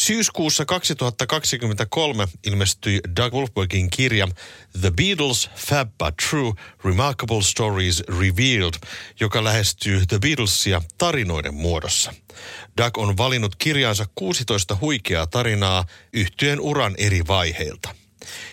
Syyskuussa 0.00 0.64
2023 0.64 2.28
ilmestyi 2.46 3.00
Doug 3.16 3.34
Wolfbergin 3.34 3.90
kirja 3.90 4.28
The 4.80 4.90
Beatles, 4.90 5.50
Fab 5.56 5.88
But 5.98 6.16
True, 6.30 6.52
Remarkable 6.84 7.42
Stories 7.42 8.02
Revealed, 8.08 8.74
joka 9.20 9.44
lähestyy 9.44 10.06
The 10.06 10.18
Beatlesia 10.18 10.82
tarinoiden 10.98 11.54
muodossa. 11.54 12.14
Doug 12.76 12.98
on 12.98 13.16
valinnut 13.16 13.56
kirjaansa 13.56 14.06
16 14.14 14.78
huikeaa 14.80 15.26
tarinaa 15.26 15.84
yhtyen 16.12 16.60
uran 16.60 16.94
eri 16.98 17.26
vaiheilta. 17.28 17.94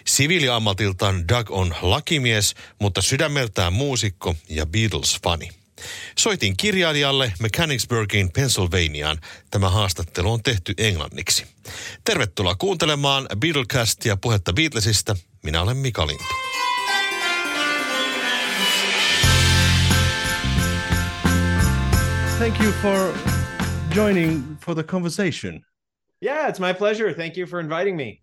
Siviiliammatiltaan 0.05 1.27
Doug 1.27 1.52
on 1.52 1.75
lakimies, 1.82 2.55
mutta 2.82 3.02
sydämeltään 3.02 3.73
muusikko 3.73 4.36
ja 4.50 4.66
Beatles-fani. 4.66 5.56
Soitin 6.18 6.57
kirjailijalle 6.57 7.34
Mechanicsburgin 7.39 8.32
Pennsylvaniaan. 8.32 9.18
Tämä 9.52 9.70
haastattelu 9.70 10.32
on 10.32 10.44
tehty 10.44 10.73
englanniksi. 10.77 11.46
Tervetuloa 12.04 12.55
kuuntelemaan 12.55 13.27
Beatlecastia 13.40 14.18
puhetta 14.18 14.54
Beatlesista. 14.54 15.16
Minä 15.44 15.62
olen 15.62 15.77
Mika 15.77 16.08
Lintu. 16.08 16.23
Thank 22.38 22.59
you 22.59 22.71
for 22.71 23.13
joining 23.96 24.57
for 24.59 24.76
the 24.76 24.84
conversation. 24.84 25.66
Yeah, 26.21 26.49
it's 26.49 26.59
my 26.59 26.73
pleasure. 26.73 27.13
Thank 27.13 27.38
you 27.38 27.48
for 27.48 27.59
inviting 27.59 27.98
me. 27.98 28.21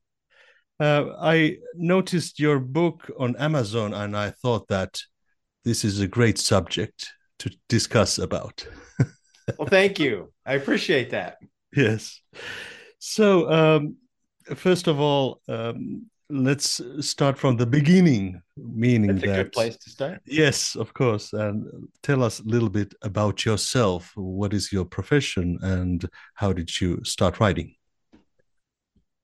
Uh, 0.80 1.12
I 1.20 1.58
noticed 1.74 2.40
your 2.40 2.60
book 2.60 3.10
on 3.18 3.36
Amazon 3.38 3.94
and 3.94 4.16
I 4.16 4.30
thought 4.30 4.68
that 4.68 4.90
this 5.64 5.84
is 5.84 6.00
a 6.00 6.06
great 6.06 6.38
subject 6.38 7.12
to 7.38 7.50
discuss 7.68 8.18
about. 8.18 8.66
well, 9.58 9.68
thank 9.68 9.98
you. 9.98 10.32
I 10.46 10.54
appreciate 10.54 11.10
that. 11.10 11.38
Yes. 11.74 12.20
So, 12.98 13.50
um, 13.50 13.96
first 14.54 14.86
of 14.86 15.00
all, 15.00 15.40
um, 15.48 16.06
let's 16.30 16.80
start 17.00 17.38
from 17.38 17.56
the 17.56 17.66
beginning, 17.66 18.40
meaning 18.56 19.14
That's 19.14 19.24
a 19.24 19.26
that 19.26 19.36
good 19.36 19.52
place 19.52 19.76
to 19.76 19.90
start. 19.90 20.20
Yes, 20.26 20.74
of 20.74 20.94
course. 20.94 21.32
And 21.32 21.88
tell 22.02 22.22
us 22.22 22.40
a 22.40 22.44
little 22.44 22.70
bit 22.70 22.94
about 23.02 23.44
yourself. 23.44 24.12
What 24.14 24.54
is 24.54 24.72
your 24.72 24.84
profession 24.84 25.58
and 25.62 26.08
how 26.34 26.52
did 26.52 26.80
you 26.80 27.02
start 27.04 27.40
writing? 27.40 27.74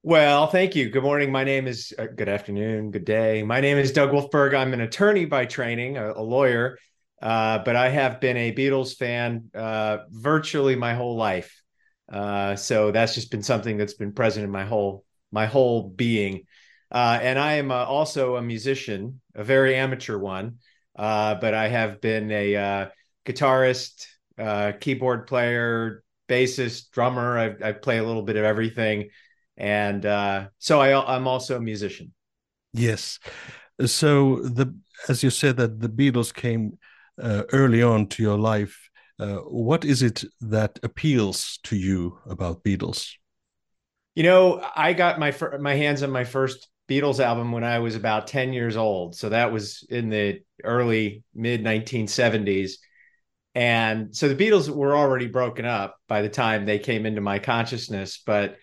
Well, 0.02 0.46
thank 0.46 0.74
you. 0.74 0.88
Good 0.88 1.02
morning. 1.02 1.30
My 1.30 1.44
name 1.44 1.66
is, 1.66 1.92
uh, 1.98 2.06
good 2.06 2.28
afternoon, 2.28 2.90
good 2.90 3.04
day. 3.04 3.42
My 3.42 3.60
name 3.60 3.76
is 3.76 3.92
Doug 3.92 4.12
Wolfberg. 4.12 4.54
I'm 4.54 4.72
an 4.72 4.80
attorney 4.80 5.26
by 5.26 5.44
training, 5.44 5.98
a, 5.98 6.12
a 6.12 6.22
lawyer, 6.22 6.78
uh, 7.20 7.58
but 7.58 7.76
I 7.76 7.90
have 7.90 8.20
been 8.20 8.36
a 8.36 8.52
Beatles 8.52 8.96
fan 8.96 9.50
uh, 9.54 9.98
virtually 10.10 10.74
my 10.74 10.94
whole 10.94 11.16
life. 11.16 11.62
Uh, 12.10 12.56
so 12.56 12.90
that's 12.90 13.14
just 13.14 13.30
been 13.30 13.42
something 13.42 13.76
that's 13.76 13.94
been 13.94 14.12
present 14.12 14.44
in 14.44 14.50
my 14.50 14.64
whole 14.64 15.04
my 15.30 15.46
whole 15.46 15.88
being. 15.88 16.46
Uh, 16.90 17.18
and 17.22 17.38
I 17.38 17.54
am 17.54 17.70
uh, 17.70 17.84
also 17.84 18.34
a 18.34 18.42
musician, 18.42 19.20
a 19.34 19.44
very 19.44 19.76
amateur 19.76 20.18
one, 20.18 20.56
but 20.96 21.54
I 21.54 21.68
have 21.68 22.00
been 22.00 22.32
a 22.32 22.90
guitarist, 23.24 24.06
keyboard 24.80 25.28
player, 25.28 26.02
bassist, 26.28 26.90
drummer. 26.90 27.38
I, 27.38 27.68
I, 27.68 27.72
play 27.72 27.98
a 27.98 28.02
little 28.02 28.22
bit 28.22 28.34
of 28.36 28.44
everything, 28.44 29.10
and 29.56 30.02
so 30.58 30.80
I, 30.80 31.14
I'm 31.16 31.28
also 31.28 31.56
a 31.56 31.60
musician. 31.60 32.12
Yes. 32.72 33.20
So 33.86 34.40
the 34.40 34.74
as 35.08 35.22
you 35.22 35.30
said 35.30 35.58
that 35.58 35.80
the 35.80 35.88
Beatles 35.88 36.34
came 36.34 36.78
uh, 37.20 37.42
early 37.52 37.82
on 37.82 38.06
to 38.08 38.22
your 38.22 38.38
life. 38.38 38.88
Uh, 39.18 39.36
what 39.36 39.84
is 39.84 40.02
it 40.02 40.24
that 40.40 40.78
appeals 40.82 41.58
to 41.64 41.76
you 41.76 42.18
about 42.26 42.64
Beatles? 42.64 43.12
You 44.14 44.22
know, 44.22 44.66
I 44.74 44.92
got 44.92 45.18
my 45.18 45.34
my 45.60 45.74
hands 45.74 46.02
on 46.02 46.10
my 46.10 46.24
first 46.24 46.68
Beatles 46.88 47.20
album 47.20 47.52
when 47.52 47.62
I 47.62 47.78
was 47.78 47.94
about 47.94 48.26
10 48.26 48.52
years 48.52 48.76
old. 48.76 49.14
So 49.14 49.28
that 49.28 49.52
was 49.52 49.86
in 49.88 50.10
the 50.10 50.40
early 50.64 51.22
mid 51.34 51.62
1970s. 51.62 52.72
And 53.54 54.14
so 54.14 54.28
the 54.28 54.34
Beatles 54.34 54.68
were 54.68 54.96
already 54.96 55.26
broken 55.26 55.64
up 55.64 55.96
by 56.08 56.22
the 56.22 56.28
time 56.28 56.64
they 56.64 56.78
came 56.78 57.06
into 57.06 57.20
my 57.20 57.38
consciousness. 57.38 58.22
But 58.24 58.56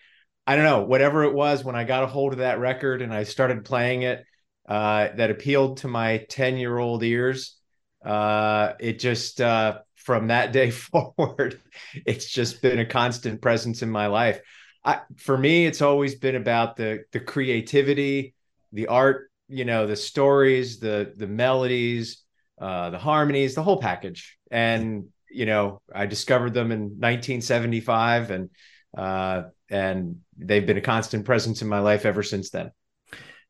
I 0.46 0.56
don't 0.56 0.64
know, 0.64 0.82
whatever 0.82 1.24
it 1.24 1.34
was, 1.34 1.64
when 1.64 1.76
I 1.76 1.84
got 1.84 2.04
a 2.04 2.06
hold 2.06 2.32
of 2.32 2.38
that 2.40 2.58
record 2.58 3.00
and 3.02 3.12
I 3.12 3.24
started 3.24 3.64
playing 3.64 4.02
it, 4.02 4.24
uh, 4.68 5.08
that 5.16 5.30
appealed 5.30 5.78
to 5.78 5.88
my 5.88 6.26
10 6.28 6.58
year 6.58 6.76
old 6.76 7.02
ears 7.02 7.57
uh, 8.04 8.74
it 8.78 8.98
just 8.98 9.40
uh, 9.40 9.78
from 9.96 10.28
that 10.28 10.52
day 10.52 10.70
forward, 10.70 11.60
it's 12.06 12.30
just 12.30 12.62
been 12.62 12.78
a 12.78 12.86
constant 12.86 13.40
presence 13.40 13.82
in 13.82 13.90
my 13.90 14.06
life. 14.06 14.40
I, 14.84 15.00
for 15.16 15.36
me, 15.36 15.66
it's 15.66 15.82
always 15.82 16.14
been 16.14 16.36
about 16.36 16.76
the 16.76 17.04
the 17.12 17.20
creativity, 17.20 18.34
the 18.72 18.86
art, 18.86 19.30
you 19.48 19.64
know, 19.64 19.86
the 19.86 19.96
stories, 19.96 20.78
the 20.78 21.12
the 21.16 21.26
melodies, 21.26 22.22
uh, 22.60 22.90
the 22.90 22.98
harmonies, 22.98 23.54
the 23.54 23.62
whole 23.62 23.80
package. 23.80 24.38
And 24.50 25.06
you 25.30 25.46
know, 25.46 25.82
I 25.94 26.06
discovered 26.06 26.54
them 26.54 26.72
in 26.72 26.80
1975, 26.80 28.30
and 28.30 28.50
uh, 28.96 29.42
and 29.68 30.20
they've 30.38 30.64
been 30.64 30.78
a 30.78 30.82
constant 30.82 31.26
presence 31.26 31.60
in 31.60 31.68
my 31.68 31.80
life 31.80 32.06
ever 32.06 32.22
since 32.22 32.50
then. 32.50 32.70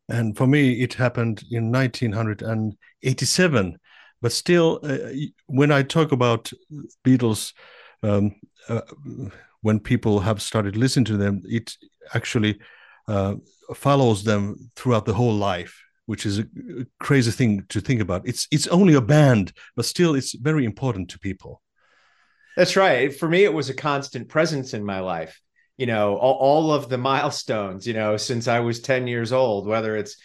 And 0.08 0.36
for 0.36 0.46
me, 0.46 0.80
it 0.80 0.94
happened 0.94 1.44
in 1.50 1.70
1987 1.70 3.78
but 4.20 4.32
still, 4.32 4.80
uh, 4.82 5.10
when 5.46 5.70
I 5.70 5.82
talk 5.82 6.12
about 6.12 6.50
Beatles, 7.04 7.52
um, 8.02 8.34
uh, 8.68 8.80
when 9.60 9.80
people 9.80 10.20
have 10.20 10.42
started 10.42 10.76
listening 10.76 11.04
to 11.06 11.16
them, 11.16 11.42
it 11.44 11.76
actually 12.14 12.58
uh, 13.06 13.34
follows 13.74 14.24
them 14.24 14.70
throughout 14.76 15.04
the 15.04 15.14
whole 15.14 15.34
life, 15.34 15.82
which 16.06 16.26
is 16.26 16.38
a 16.38 16.46
crazy 17.00 17.30
thing 17.30 17.64
to 17.68 17.80
think 17.80 18.00
about. 18.00 18.26
It's 18.26 18.46
it's 18.50 18.66
only 18.68 18.94
a 18.94 19.00
band, 19.00 19.52
but 19.76 19.84
still, 19.84 20.14
it's 20.14 20.34
very 20.34 20.64
important 20.64 21.10
to 21.10 21.18
people. 21.18 21.62
That's 22.56 22.76
right. 22.76 23.14
For 23.14 23.28
me, 23.28 23.44
it 23.44 23.52
was 23.52 23.68
a 23.68 23.74
constant 23.74 24.28
presence 24.28 24.74
in 24.74 24.84
my 24.84 25.00
life. 25.00 25.40
You 25.76 25.86
know, 25.86 26.16
all, 26.16 26.34
all 26.34 26.72
of 26.72 26.88
the 26.88 26.98
milestones. 26.98 27.86
You 27.86 27.94
know, 27.94 28.16
since 28.16 28.48
I 28.48 28.60
was 28.60 28.80
ten 28.80 29.06
years 29.06 29.32
old, 29.32 29.66
whether 29.66 29.96
it's 29.96 30.16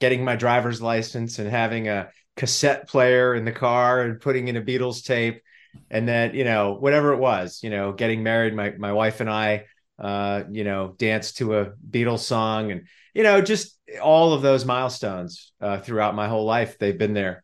getting 0.00 0.24
my 0.24 0.36
driver's 0.36 0.80
license 0.82 1.38
and 1.38 1.48
having 1.48 1.88
a 1.88 2.08
cassette 2.36 2.88
player 2.88 3.34
in 3.34 3.44
the 3.44 3.52
car 3.52 4.02
and 4.02 4.20
putting 4.20 4.48
in 4.48 4.56
a 4.56 4.62
Beatles 4.62 5.04
tape. 5.04 5.42
And 5.90 6.06
then, 6.06 6.34
you 6.34 6.44
know, 6.44 6.74
whatever 6.74 7.12
it 7.12 7.18
was, 7.18 7.60
you 7.62 7.70
know, 7.70 7.92
getting 7.92 8.22
married, 8.22 8.54
my, 8.54 8.70
my 8.78 8.92
wife 8.92 9.20
and 9.20 9.30
I, 9.30 9.64
uh, 9.98 10.42
you 10.50 10.64
know, 10.64 10.94
danced 10.98 11.38
to 11.38 11.58
a 11.58 11.72
Beatles 11.90 12.20
song 12.20 12.70
and, 12.70 12.86
you 13.14 13.22
know, 13.22 13.40
just 13.40 13.78
all 14.02 14.34
of 14.34 14.42
those 14.42 14.64
milestones 14.64 15.52
uh, 15.60 15.78
throughout 15.78 16.14
my 16.14 16.28
whole 16.28 16.44
life. 16.44 16.78
They've 16.78 16.98
been 16.98 17.14
there. 17.14 17.42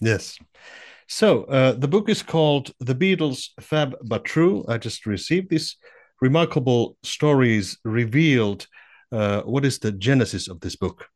Yes. 0.00 0.38
So 1.06 1.44
uh, 1.44 1.72
the 1.72 1.88
book 1.88 2.08
is 2.08 2.22
called 2.22 2.72
The 2.80 2.94
Beatles 2.94 3.50
Fab 3.60 3.94
But 4.02 4.24
True. 4.24 4.64
I 4.68 4.78
just 4.78 5.04
received 5.04 5.50
this 5.50 5.76
remarkable 6.20 6.96
stories 7.02 7.78
revealed. 7.84 8.66
Uh, 9.12 9.42
what 9.42 9.64
is 9.64 9.78
the 9.78 9.92
genesis 9.92 10.48
of 10.48 10.60
this 10.60 10.76
book? 10.76 11.08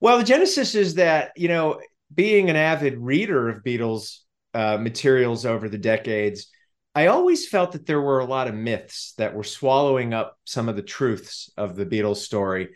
Well, 0.00 0.18
the 0.18 0.24
genesis 0.24 0.74
is 0.74 0.94
that, 0.94 1.32
you 1.36 1.48
know, 1.48 1.80
being 2.14 2.50
an 2.50 2.56
avid 2.56 2.98
reader 2.98 3.48
of 3.48 3.64
Beatles 3.64 4.18
uh, 4.54 4.78
materials 4.78 5.44
over 5.44 5.68
the 5.68 5.78
decades, 5.78 6.48
I 6.94 7.06
always 7.06 7.48
felt 7.48 7.72
that 7.72 7.86
there 7.86 8.00
were 8.00 8.20
a 8.20 8.24
lot 8.24 8.48
of 8.48 8.54
myths 8.54 9.14
that 9.18 9.34
were 9.34 9.44
swallowing 9.44 10.14
up 10.14 10.36
some 10.44 10.68
of 10.68 10.76
the 10.76 10.82
truths 10.82 11.50
of 11.56 11.76
the 11.76 11.86
Beatles 11.86 12.16
story. 12.16 12.70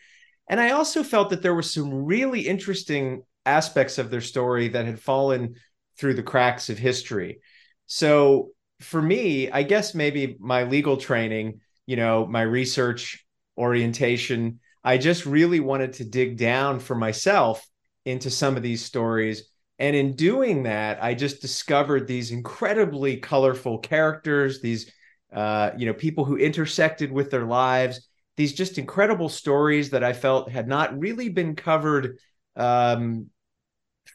And 0.49 0.61
I 0.61 0.71
also 0.71 1.03
felt 1.03 1.31
that 1.31 1.43
there 1.43 1.55
were 1.55 1.62
some 1.62 2.05
really 2.05 2.41
interesting 2.41 3.22
aspects 3.47 3.99
of 3.99 4.11
their 4.11 4.21
story 4.21 4.69
that 4.69 4.87
had 4.87 5.00
fallen 5.00 5.55
through 5.99 6.15
the 6.15 6.22
cracks 6.22 6.71
of 6.71 6.78
history. 6.78 7.41
So 7.87 8.50
for 8.81 9.00
me, 9.00 9.50
I 9.50 9.62
guess 9.62 9.94
maybe 9.94 10.37
my 10.41 10.65
legal 10.65 10.97
training, 10.97 11.61
you 11.87 11.97
know, 11.97 12.27
my 12.27 12.43
research 12.43 13.25
orientation, 13.56 14.61
I 14.84 14.99
just 14.99 15.26
really 15.26 15.61
wanted 15.61 15.94
to 15.94 16.05
dig 16.05 16.37
down 16.37 16.81
for 16.81 16.94
myself 16.94 17.67
into 18.05 18.31
some 18.31 18.56
of 18.56 18.62
these 18.62 18.84
stories. 18.84 19.44
And 19.79 19.96
in 19.96 20.17
doing 20.17 20.64
that, 20.64 21.02
I 21.02 21.14
just 21.14 21.40
discovered 21.40 22.06
these 22.06 22.31
incredibly 22.31 23.17
colorful 23.17 23.79
characters, 23.79 24.61
these 24.61 24.93
uh, 25.32 25.70
you 25.76 25.87
know, 25.87 25.94
people 25.94 26.25
who 26.25 26.37
intersected 26.37 27.11
with 27.11 27.31
their 27.31 27.44
lives, 27.44 28.08
these 28.37 28.52
just 28.52 28.79
incredible 28.79 29.29
stories 29.29 29.90
that 29.90 30.05
I 30.05 30.12
felt 30.12 30.50
had 30.50 30.69
not 30.69 30.99
really 30.99 31.28
been 31.28 31.56
covered 31.56 32.19
um, 32.56 33.31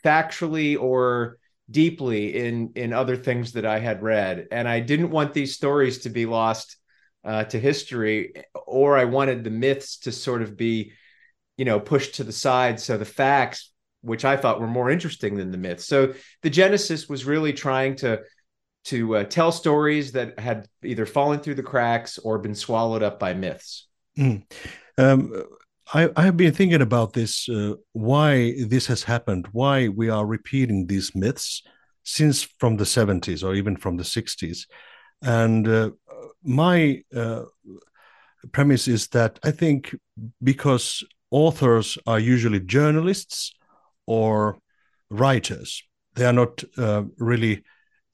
factually 0.03 0.79
or 0.79 1.37
deeply 1.69 2.35
in 2.35 2.71
in 2.75 2.93
other 2.93 3.17
things 3.17 3.53
that 3.53 3.65
I 3.65 3.79
had 3.79 4.01
read. 4.01 4.47
And 4.51 4.67
I 4.67 4.79
didn't 4.79 5.09
want 5.09 5.33
these 5.33 5.55
stories 5.55 5.99
to 5.99 6.09
be 6.09 6.25
lost 6.25 6.77
uh, 7.23 7.43
to 7.45 7.59
history, 7.59 8.33
or 8.65 8.97
I 8.97 9.05
wanted 9.05 9.43
the 9.43 9.49
myths 9.49 9.97
to 9.99 10.11
sort 10.11 10.41
of 10.41 10.57
be, 10.57 10.93
you 11.57 11.65
know, 11.65 11.79
pushed 11.79 12.15
to 12.15 12.23
the 12.23 12.31
side. 12.31 12.79
So 12.79 12.97
the 12.97 13.05
facts, 13.05 13.71
which 14.01 14.25
I 14.25 14.37
thought 14.37 14.61
were 14.61 14.67
more 14.67 14.89
interesting 14.89 15.35
than 15.35 15.51
the 15.51 15.57
myths. 15.57 15.85
So 15.85 16.13
the 16.41 16.49
genesis 16.49 17.09
was 17.09 17.25
really 17.25 17.53
trying 17.53 17.95
to 17.97 18.21
to 18.85 19.17
uh, 19.17 19.23
tell 19.25 19.51
stories 19.51 20.13
that 20.13 20.39
had 20.39 20.65
either 20.81 21.05
fallen 21.05 21.41
through 21.41 21.55
the 21.55 21.63
cracks 21.63 22.17
or 22.19 22.39
been 22.39 22.55
swallowed 22.55 23.03
up 23.03 23.19
by 23.19 23.33
myths. 23.33 23.85
Mm. 24.17 24.43
Um, 24.97 25.43
I, 25.93 26.09
I, 26.15 26.23
have 26.23 26.37
been 26.37 26.53
thinking 26.53 26.81
about 26.81 27.11
this, 27.11 27.49
uh, 27.49 27.73
why 27.91 28.53
this 28.65 28.87
has 28.87 29.03
happened, 29.03 29.47
why 29.51 29.89
we 29.89 30.09
are 30.09 30.25
repeating 30.25 30.87
these 30.87 31.13
myths 31.13 31.63
since 32.03 32.43
from 32.43 32.77
the 32.77 32.85
70s 32.85 33.43
or 33.43 33.53
even 33.55 33.75
from 33.75 33.97
the 33.97 34.03
60s. 34.03 34.67
And 35.21 35.67
uh, 35.67 35.91
my 36.43 37.03
uh, 37.15 37.43
premise 38.51 38.87
is 38.87 39.07
that 39.09 39.39
I 39.43 39.51
think 39.51 39.95
because 40.41 41.03
authors 41.31 41.97
are 42.07 42.19
usually 42.19 42.59
journalists 42.59 43.53
or 44.05 44.57
writers, 45.09 45.83
they 46.15 46.25
are 46.25 46.33
not 46.33 46.63
uh, 46.77 47.03
really 47.17 47.63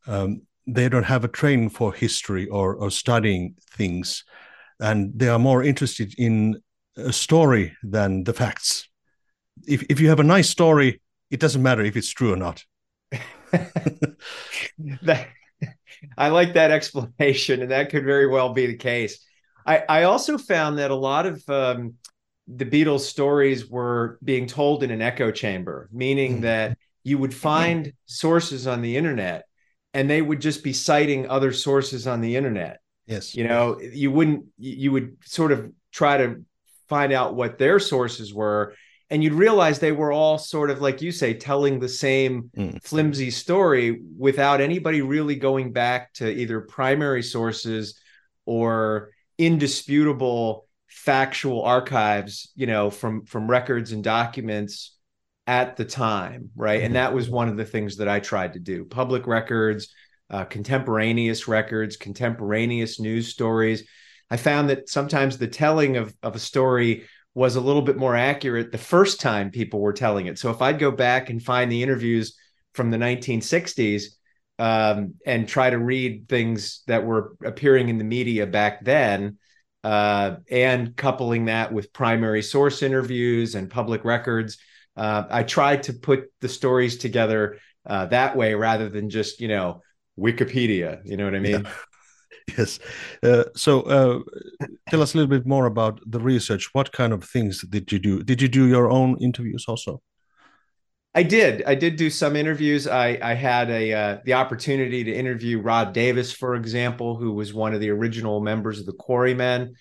um, 0.07 0.41
they 0.65 0.89
don't 0.89 1.03
have 1.03 1.23
a 1.23 1.29
training 1.29 1.69
for 1.69 1.93
history 1.93 2.47
or, 2.47 2.75
or 2.75 2.89
studying 2.89 3.55
things. 3.71 4.23
And 4.79 5.11
they 5.15 5.27
are 5.27 5.39
more 5.39 5.63
interested 5.63 6.13
in 6.17 6.61
a 6.95 7.13
story 7.13 7.75
than 7.83 8.23
the 8.23 8.33
facts. 8.33 8.87
If, 9.67 9.83
if 9.89 9.99
you 9.99 10.09
have 10.09 10.19
a 10.19 10.23
nice 10.23 10.49
story 10.49 11.01
it 11.33 11.39
doesn't 11.39 11.63
matter 11.63 11.81
if 11.81 11.97
it's 11.97 12.11
true 12.11 12.31
or 12.31 12.37
not. 12.37 12.63
That, 15.01 15.27
i 16.17 16.29
like 16.29 16.53
that 16.53 16.71
explanation 16.71 17.61
and 17.61 17.71
that 17.71 17.89
could 17.89 18.03
very 18.03 18.27
well 18.27 18.53
be 18.53 18.65
the 18.65 18.77
case 18.77 19.25
i, 19.65 19.83
I 19.87 20.03
also 20.03 20.37
found 20.37 20.77
that 20.79 20.91
a 20.91 20.95
lot 20.95 21.25
of 21.25 21.47
um, 21.49 21.95
the 22.47 22.65
beatles 22.65 23.01
stories 23.01 23.69
were 23.69 24.19
being 24.23 24.47
told 24.47 24.83
in 24.83 24.91
an 24.91 25.01
echo 25.01 25.31
chamber 25.31 25.89
meaning 25.91 26.33
mm-hmm. 26.33 26.41
that 26.41 26.77
you 27.03 27.17
would 27.17 27.33
find 27.33 27.93
sources 28.05 28.65
on 28.65 28.81
the 28.81 28.95
internet 28.97 29.45
and 29.93 30.09
they 30.09 30.21
would 30.21 30.41
just 30.41 30.63
be 30.63 30.73
citing 30.73 31.29
other 31.29 31.53
sources 31.53 32.07
on 32.07 32.21
the 32.21 32.35
internet. 32.35 32.79
Yes. 33.05 33.35
You 33.35 33.47
know, 33.47 33.79
you 33.79 34.11
wouldn't, 34.11 34.45
you 34.57 34.91
would 34.91 35.17
sort 35.23 35.51
of 35.51 35.71
try 35.91 36.17
to 36.17 36.43
find 36.87 37.13
out 37.13 37.35
what 37.35 37.57
their 37.57 37.79
sources 37.79 38.33
were. 38.33 38.73
And 39.09 39.23
you'd 39.23 39.33
realize 39.33 39.79
they 39.79 39.91
were 39.91 40.11
all 40.11 40.37
sort 40.37 40.69
of, 40.69 40.81
like 40.81 41.01
you 41.01 41.11
say, 41.11 41.33
telling 41.33 41.79
the 41.79 41.89
same 41.89 42.49
mm. 42.55 42.81
flimsy 42.83 43.29
story 43.29 44.01
without 44.17 44.61
anybody 44.61 45.01
really 45.01 45.35
going 45.35 45.71
back 45.71 46.13
to 46.13 46.29
either 46.29 46.61
primary 46.61 47.21
sources 47.21 47.99
or 48.45 49.11
indisputable 49.37 50.67
factual 50.87 51.63
archives, 51.63 52.51
you 52.55 52.67
know, 52.67 52.89
from 52.89 53.25
from 53.25 53.49
records 53.49 53.91
and 53.91 54.03
documents 54.03 54.95
at 55.47 55.75
the 55.75 55.85
time, 55.85 56.49
right? 56.55 56.81
And 56.81 56.95
that 56.95 57.13
was 57.13 57.29
one 57.29 57.49
of 57.49 57.57
the 57.57 57.65
things 57.65 57.97
that 57.97 58.07
I 58.07 58.19
tried 58.19 58.53
to 58.53 58.59
do 58.59 58.85
public 58.85 59.27
records, 59.27 59.93
uh, 60.29 60.45
contemporaneous 60.45 61.47
records, 61.47 61.97
contemporaneous 61.97 62.99
news 62.99 63.27
stories. 63.27 63.83
I 64.29 64.37
found 64.37 64.69
that 64.69 64.89
sometimes 64.89 65.37
the 65.37 65.47
telling 65.47 65.97
of, 65.97 66.15
of 66.23 66.35
a 66.35 66.39
story 66.39 67.05
was 67.35 67.55
a 67.55 67.61
little 67.61 67.81
bit 67.81 67.97
more 67.97 68.15
accurate 68.15 68.71
the 68.71 68.77
first 68.77 69.19
time 69.19 69.49
people 69.49 69.79
were 69.79 69.93
telling 69.93 70.27
it. 70.27 70.37
So 70.37 70.51
if 70.51 70.61
I'd 70.61 70.79
go 70.79 70.91
back 70.91 71.29
and 71.29 71.41
find 71.41 71.71
the 71.71 71.81
interviews 71.81 72.37
from 72.73 72.91
the 72.91 72.97
1960s 72.97 74.03
um, 74.59 75.15
and 75.25 75.47
try 75.47 75.69
to 75.69 75.77
read 75.77 76.29
things 76.29 76.83
that 76.87 77.05
were 77.05 77.35
appearing 77.43 77.89
in 77.89 77.97
the 77.97 78.03
media 78.03 78.45
back 78.45 78.85
then, 78.85 79.37
uh, 79.83 80.37
and 80.49 80.95
coupling 80.95 81.45
that 81.45 81.73
with 81.73 81.91
primary 81.91 82.41
source 82.41 82.81
interviews 82.81 83.55
and 83.55 83.69
public 83.69 84.05
records, 84.05 84.57
uh, 84.95 85.23
I 85.29 85.43
tried 85.43 85.83
to 85.83 85.93
put 85.93 86.31
the 86.39 86.47
stories 86.47 86.97
together 86.97 87.57
uh, 87.85 88.05
that 88.07 88.37
way 88.37 88.53
rather 88.53 88.89
than 88.89 89.09
just 89.09 89.41
you 89.41 89.47
know 89.47 89.81
Wikipedia. 90.17 91.01
You 91.03 91.17
know 91.17 91.25
what 91.25 91.35
I 91.35 91.39
mean? 91.39 91.65
Yeah. 91.65 91.71
Yes. 92.57 92.79
Uh, 93.23 93.45
so, 93.55 93.81
uh, 93.83 94.19
tell 94.89 95.01
us 95.01 95.13
a 95.13 95.17
little 95.17 95.29
bit 95.29 95.45
more 95.47 95.65
about 95.65 96.01
the 96.05 96.19
research. 96.19 96.69
What 96.73 96.91
kind 96.91 97.13
of 97.13 97.23
things 97.23 97.61
did 97.61 97.91
you 97.91 97.99
do? 97.99 98.21
Did 98.21 98.41
you 98.41 98.49
do 98.49 98.67
your 98.67 98.91
own 98.91 99.17
interviews 99.21 99.65
also? 99.67 100.01
I 101.15 101.23
did. 101.23 101.63
I 101.65 101.75
did 101.75 101.95
do 101.95 102.09
some 102.09 102.35
interviews. 102.35 102.85
I, 102.85 103.17
I 103.21 103.33
had 103.33 103.69
a 103.69 103.93
uh, 103.93 104.17
the 104.25 104.33
opportunity 104.33 105.03
to 105.05 105.13
interview 105.13 105.61
Rod 105.61 105.93
Davis, 105.93 106.33
for 106.33 106.55
example, 106.55 107.15
who 107.15 107.31
was 107.31 107.53
one 107.53 107.73
of 107.73 107.79
the 107.79 107.91
original 107.91 108.41
members 108.41 108.79
of 108.79 108.87
the 108.87 108.93
Quarrymen 108.93 109.75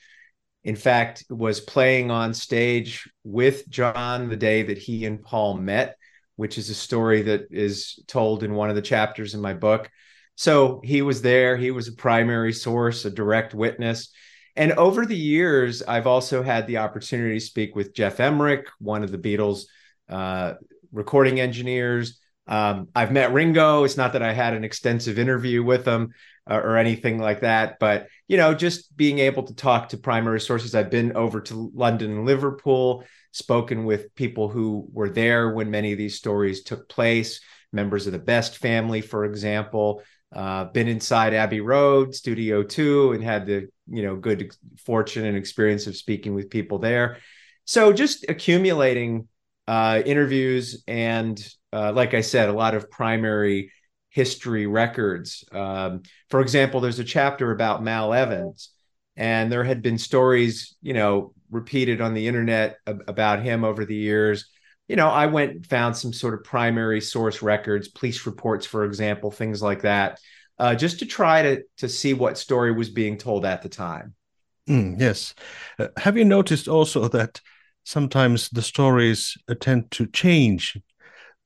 in 0.65 0.77
fact, 0.77 1.25
was 1.29 1.61
playing 1.61 2.11
on 2.11 2.35
stage 2.35 3.09
with 3.25 3.69
John 3.69 4.29
the 4.29 4.37
day 4.37 4.63
that 4.63 4.79
he 4.79 5.05
and 5.07 5.23
Paul 5.23 5.55
met, 5.55 5.97
which 6.37 6.57
is 6.57 6.71
a 6.71 6.75
story 6.75 7.23
that 7.23 7.49
is 7.51 7.99
told 8.07 8.45
in 8.45 8.55
one 8.55 8.71
of 8.71 8.77
the 8.77 8.83
chapters 8.83 9.35
in 9.35 9.41
my 9.41 9.55
book. 9.55 9.91
So 10.37 10.81
he 10.83 11.03
was 11.03 11.23
there. 11.23 11.57
He 11.57 11.71
was 11.71 11.89
a 11.89 11.93
primary 11.93 12.53
source, 12.53 13.05
a 13.05 13.11
direct 13.11 13.55
witness. 13.55 14.13
And 14.57 14.73
over 14.73 15.07
the 15.07 15.17
years, 15.17 15.83
I've 15.83 16.07
also 16.07 16.43
had 16.43 16.67
the 16.67 16.79
opportunity 16.79 17.39
to 17.39 17.45
speak 17.45 17.75
with 17.75 17.95
Geoff 17.95 18.21
Emerick, 18.21 18.67
one 18.79 19.03
of 19.03 19.11
the 19.11 19.19
Beatles 19.19 19.65
uh, 20.09 20.55
recording 20.93 21.41
engineers. 21.41 22.19
Um, 22.47 22.89
I've 22.95 23.13
met 23.13 23.33
Ringo. 23.33 23.85
It's 23.85 23.97
not 23.97 24.13
that 24.15 24.23
I 24.23 24.33
had 24.33 24.53
an 24.53 24.65
extensive 24.65 25.19
interview 25.19 25.63
with 25.63 25.87
him, 25.87 26.13
uh, 26.51 26.57
or 26.57 26.77
anything 26.77 27.19
like 27.19 27.41
that. 27.41 27.79
But 27.79 28.09
you 28.29 28.37
know, 28.37 28.55
just 28.55 28.97
being 28.97 29.21
able 29.21 29.45
to 29.45 29.55
talk 29.55 29.91
to 29.91 29.97
primary 29.97 30.41
sources. 30.41 30.75
I've 30.75 30.91
been 30.91 31.17
over 31.17 31.41
to 31.43 31.71
London 31.75 32.11
and 32.11 32.27
Liverpool, 32.27 33.05
spoken 33.31 33.85
with 33.85 34.15
people 34.15 34.49
who 34.49 34.89
were 34.93 35.11
there 35.11 35.53
when 35.53 35.71
many 35.71 35.93
of 35.93 35.99
these 35.99 36.17
stories 36.17 36.63
took 36.63 36.89
place. 36.89 37.41
Members 37.73 38.07
of 38.07 38.13
the 38.13 38.19
Best 38.19 38.59
family, 38.59 39.01
for 39.01 39.25
example, 39.25 40.03
uh, 40.33 40.65
been 40.65 40.89
inside 40.89 41.35
Abbey 41.35 41.61
Road 41.61 42.15
Studio 42.15 42.63
Two, 42.63 43.13
and 43.13 43.23
had 43.23 43.47
the 43.47 43.69
you 43.89 44.03
know 44.03 44.17
good 44.17 44.55
fortune 44.85 45.27
and 45.27 45.37
experience 45.37 45.87
of 45.87 45.97
speaking 45.97 46.35
with 46.35 46.51
people 46.51 46.79
there. 46.79 47.19
So 47.65 47.93
just 47.93 48.29
accumulating 48.29 49.29
uh, 49.69 50.03
interviews 50.05 50.83
and, 50.89 51.41
uh, 51.73 51.93
like 51.93 52.15
I 52.15 52.21
said, 52.21 52.49
a 52.49 52.53
lot 52.53 52.75
of 52.75 52.91
primary 52.91 53.73
history 54.11 54.67
records. 54.67 55.45
Um, 55.53 56.03
for 56.29 56.41
example, 56.41 56.81
there's 56.81 56.99
a 56.99 57.05
chapter 57.05 57.51
about 57.51 57.83
Mal 57.83 58.13
Evans, 58.13 58.71
and 59.17 59.51
there 59.51 59.65
had 59.65 59.83
been 59.83 59.99
stories, 59.99 60.77
you 60.83 60.93
know, 60.93 61.33
repeated 61.51 62.01
on 62.01 62.15
the 62.15 62.27
internet 62.27 62.77
about 62.87 63.43
him 63.43 63.65
over 63.65 63.85
the 63.85 63.95
years. 63.95 64.47
You 64.93 64.97
know, 64.97 65.09
I 65.09 65.25
went 65.25 65.53
and 65.53 65.67
found 65.67 65.97
some 65.97 66.13
sort 66.13 66.35
of 66.35 66.45
primary 66.45 67.01
source 67.01 67.41
records, 67.41 67.89
police 67.89 68.27
reports, 68.27 68.67
for 68.67 68.85
example, 68.85 69.31
things 69.31 69.63
like 69.63 69.81
that, 69.81 70.21
uh, 70.59 70.75
just 70.75 70.99
to 70.99 71.07
try 71.07 71.41
to 71.41 71.63
to 71.79 71.89
see 71.89 72.13
what 72.13 72.37
story 72.37 72.73
was 72.73 72.91
being 72.91 73.17
told 73.17 73.47
at 73.47 73.63
the 73.63 73.71
time. 73.71 74.15
Mm, 74.69 75.01
yes. 75.01 75.35
Uh, 75.79 75.89
have 75.97 76.19
you 76.19 76.27
noticed 76.27 76.69
also 76.69 77.09
that 77.09 77.41
sometimes 77.85 78.51
the 78.51 78.61
stories 78.61 79.35
tend 79.61 79.91
to 79.93 80.07
change 80.09 80.77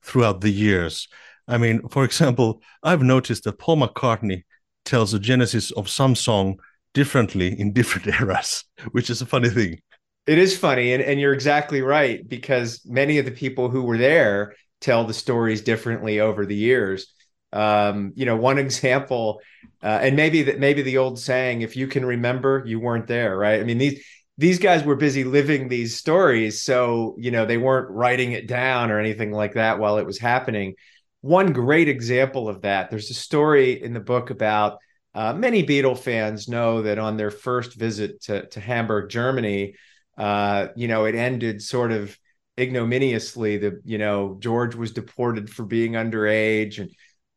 throughout 0.03 0.41
the 0.41 0.51
years? 0.51 1.07
I 1.47 1.57
mean, 1.57 1.87
for 1.89 2.03
example, 2.03 2.61
I've 2.83 3.05
noticed 3.05 3.45
that 3.45 3.61
Paul 3.61 3.77
McCartney 3.77 4.43
tells 4.85 5.13
the 5.13 5.21
genesis 5.21 5.71
of 5.71 5.89
some 5.89 6.17
song 6.17 6.59
differently 6.95 7.55
in 7.61 7.73
different 7.79 8.09
eras, 8.21 8.65
which 8.91 9.09
is 9.09 9.23
a 9.23 9.27
funny 9.27 9.51
thing. 9.51 9.79
It 10.27 10.39
is 10.39 10.59
funny, 10.59 10.93
and, 10.93 11.03
and 11.03 11.21
you're 11.21 11.33
exactly 11.33 11.83
right 11.83 12.27
because 12.27 12.81
many 12.85 13.19
of 13.19 13.25
the 13.25 13.31
people 13.31 13.71
who 13.71 13.83
were 13.83 13.99
there 13.99 14.55
tell 14.81 15.05
the 15.05 15.15
stories 15.15 15.63
differently 15.63 16.21
over 16.21 16.45
the 16.45 16.57
years. 16.57 17.13
Um, 17.53 18.13
you 18.17 18.27
know, 18.27 18.37
one 18.37 18.59
example, 18.67 19.41
uh, 19.83 19.99
and 20.03 20.17
maybe 20.17 20.45
that 20.45 20.59
maybe 20.59 20.83
the 20.83 20.99
old 20.99 21.19
saying, 21.19 21.63
"If 21.63 21.77
you 21.77 21.87
can 21.87 22.05
remember, 22.05 22.63
you 22.67 22.81
weren't 22.81 23.07
there." 23.07 23.37
Right? 23.37 23.61
I 23.61 23.65
mean 23.65 23.79
these 23.79 24.05
these 24.39 24.59
guys 24.59 24.85
were 24.85 24.97
busy 24.97 25.25
living 25.25 25.69
these 25.69 25.97
stories, 25.97 26.63
so 26.63 27.17
you 27.19 27.31
know 27.31 27.47
they 27.47 27.59
weren't 27.59 27.91
writing 27.91 28.33
it 28.33 28.49
down 28.49 28.91
or 28.91 28.99
anything 28.99 29.33
like 29.33 29.55
that 29.55 29.79
while 29.79 29.99
it 29.99 30.07
was 30.07 30.19
happening 30.19 30.75
one 31.23 31.53
great 31.53 31.89
example 31.89 32.49
of 32.49 32.61
that 32.63 32.89
there's 32.89 33.11
a 33.11 33.15
story 33.15 33.83
in 33.83 33.93
the 33.93 33.99
book 33.99 34.31
about 34.31 34.79
uh, 35.17 35.33
many 35.33 35.65
Beatle 35.67 35.99
fans 35.99 36.47
know 36.47 36.83
that 36.83 36.99
on 36.99 37.17
their 37.17 37.31
first 37.31 37.73
visit 37.75 38.21
to, 38.25 38.47
to 38.49 38.61
Hamburg, 38.61 39.09
Germany, 39.09 39.75
uh, 40.17 40.69
you 40.77 40.89
know, 40.89 41.05
it 41.05 41.15
ended 41.15 41.63
sort 41.63 41.93
of 41.93 42.17
ignominiously. 42.59 43.59
The 43.59 43.81
you 43.85 43.99
know 43.99 44.37
George 44.41 44.75
was 44.75 44.93
deported 44.93 45.51
for 45.51 45.65
being 45.65 45.93
underage, 45.93 46.79
and 46.79 46.91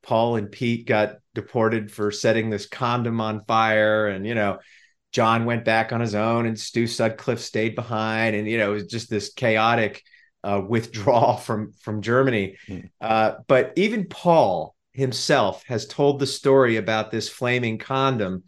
Paul 0.03 0.35
and 0.37 0.51
Pete 0.51 0.87
got 0.87 1.15
deported 1.35 1.91
for 1.91 2.11
setting 2.11 2.49
this 2.49 2.67
condom 2.67 3.21
on 3.21 3.43
fire, 3.45 4.07
and 4.07 4.25
you 4.25 4.35
know 4.35 4.59
John 5.11 5.45
went 5.45 5.65
back 5.65 5.91
on 5.91 6.01
his 6.01 6.15
own, 6.15 6.45
and 6.45 6.59
Stu 6.59 6.87
Sutcliffe 6.87 7.41
stayed 7.41 7.75
behind, 7.75 8.35
and 8.35 8.47
you 8.47 8.57
know 8.57 8.71
it 8.71 8.75
was 8.75 8.87
just 8.87 9.09
this 9.09 9.33
chaotic 9.33 10.03
uh, 10.43 10.61
withdrawal 10.65 11.37
from 11.37 11.73
from 11.73 12.01
Germany. 12.01 12.57
Mm. 12.67 12.89
Uh, 13.01 13.33
but 13.47 13.73
even 13.75 14.05
Paul 14.05 14.75
himself 14.93 15.63
has 15.65 15.85
told 15.85 16.19
the 16.19 16.27
story 16.27 16.77
about 16.77 17.11
this 17.11 17.29
flaming 17.29 17.77
condom 17.77 18.43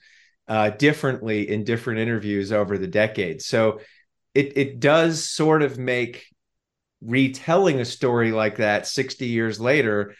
uh, 0.48 0.70
differently 0.72 1.50
in 1.50 1.64
different 1.64 2.00
interviews 2.00 2.52
over 2.52 2.78
the 2.78 2.88
decades. 2.88 3.46
So 3.46 3.80
it 4.34 4.58
it 4.58 4.80
does 4.80 5.24
sort 5.24 5.62
of 5.62 5.78
make 5.78 6.26
retelling 7.02 7.80
a 7.80 7.86
story 7.86 8.32
like 8.32 8.58
that 8.58 8.88
60 8.88 9.26
years 9.28 9.60
later 9.60 10.16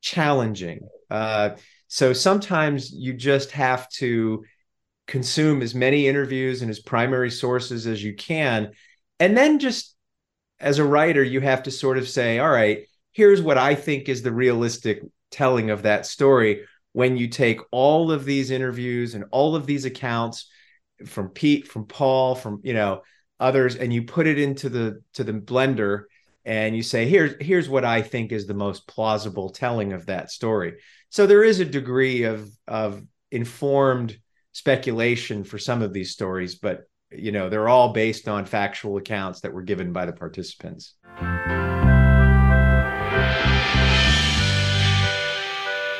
challenging. 0.00 0.88
Uh, 1.10 1.50
So 1.88 2.12
sometimes 2.12 2.92
you 2.92 3.14
just 3.14 3.52
have 3.52 3.88
to 3.90 4.44
consume 5.06 5.62
as 5.62 5.74
many 5.74 6.06
interviews 6.06 6.60
and 6.62 6.70
as 6.70 6.80
primary 6.80 7.30
sources 7.30 7.86
as 7.86 8.02
you 8.02 8.14
can. 8.14 8.72
And 9.20 9.36
then 9.36 9.58
just 9.58 9.96
as 10.60 10.78
a 10.78 10.84
writer, 10.84 11.22
you 11.22 11.40
have 11.40 11.64
to 11.64 11.70
sort 11.70 11.98
of 11.98 12.08
say, 12.08 12.38
all 12.38 12.50
right, 12.50 12.86
here's 13.12 13.40
what 13.40 13.58
I 13.58 13.74
think 13.74 14.08
is 14.08 14.22
the 14.22 14.32
realistic 14.32 15.02
telling 15.30 15.70
of 15.70 15.82
that 15.82 16.06
story 16.06 16.66
when 16.92 17.16
you 17.16 17.28
take 17.28 17.60
all 17.70 18.10
of 18.12 18.24
these 18.24 18.50
interviews 18.50 19.14
and 19.14 19.24
all 19.30 19.54
of 19.56 19.66
these 19.66 19.84
accounts 19.84 20.50
from 21.06 21.28
Pete, 21.28 21.68
from 21.68 21.86
Paul, 21.86 22.34
from 22.34 22.60
you 22.64 22.74
know 22.74 23.02
others, 23.40 23.76
and 23.76 23.92
you 23.92 24.02
put 24.02 24.26
it 24.26 24.38
into 24.38 24.68
the 24.68 25.02
to 25.14 25.24
the 25.24 25.32
blender 25.32 26.04
and 26.48 26.74
you 26.74 26.82
say, 26.82 27.06
here's 27.06 27.34
here's 27.40 27.68
what 27.68 27.84
I 27.84 28.00
think 28.00 28.32
is 28.32 28.46
the 28.46 28.54
most 28.54 28.86
plausible 28.86 29.50
telling 29.50 29.92
of 29.92 30.06
that 30.06 30.30
story. 30.30 30.78
So 31.10 31.26
there 31.26 31.44
is 31.44 31.60
a 31.60 31.64
degree 31.66 32.22
of 32.22 32.50
of 32.66 33.02
informed 33.30 34.18
speculation 34.52 35.44
for 35.44 35.58
some 35.58 35.82
of 35.82 35.92
these 35.92 36.10
stories, 36.10 36.54
but 36.54 36.84
you 37.10 37.32
know 37.32 37.50
they're 37.50 37.68
all 37.68 37.92
based 37.92 38.28
on 38.28 38.46
factual 38.46 38.96
accounts 38.96 39.40
that 39.40 39.52
were 39.52 39.60
given 39.60 39.92
by 39.92 40.06
the 40.06 40.12
participants. 40.14 40.94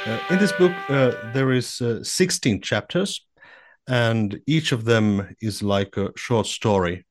Uh, 0.06 0.18
in 0.30 0.38
this 0.38 0.52
book, 0.52 0.72
uh, 0.88 1.12
there 1.34 1.52
is 1.52 1.82
uh, 1.82 2.02
16 2.02 2.62
chapters, 2.62 3.26
and 3.86 4.40
each 4.46 4.72
of 4.72 4.86
them 4.86 5.36
is 5.42 5.62
like 5.62 5.98
a 5.98 6.10
short 6.16 6.46
story. 6.46 7.04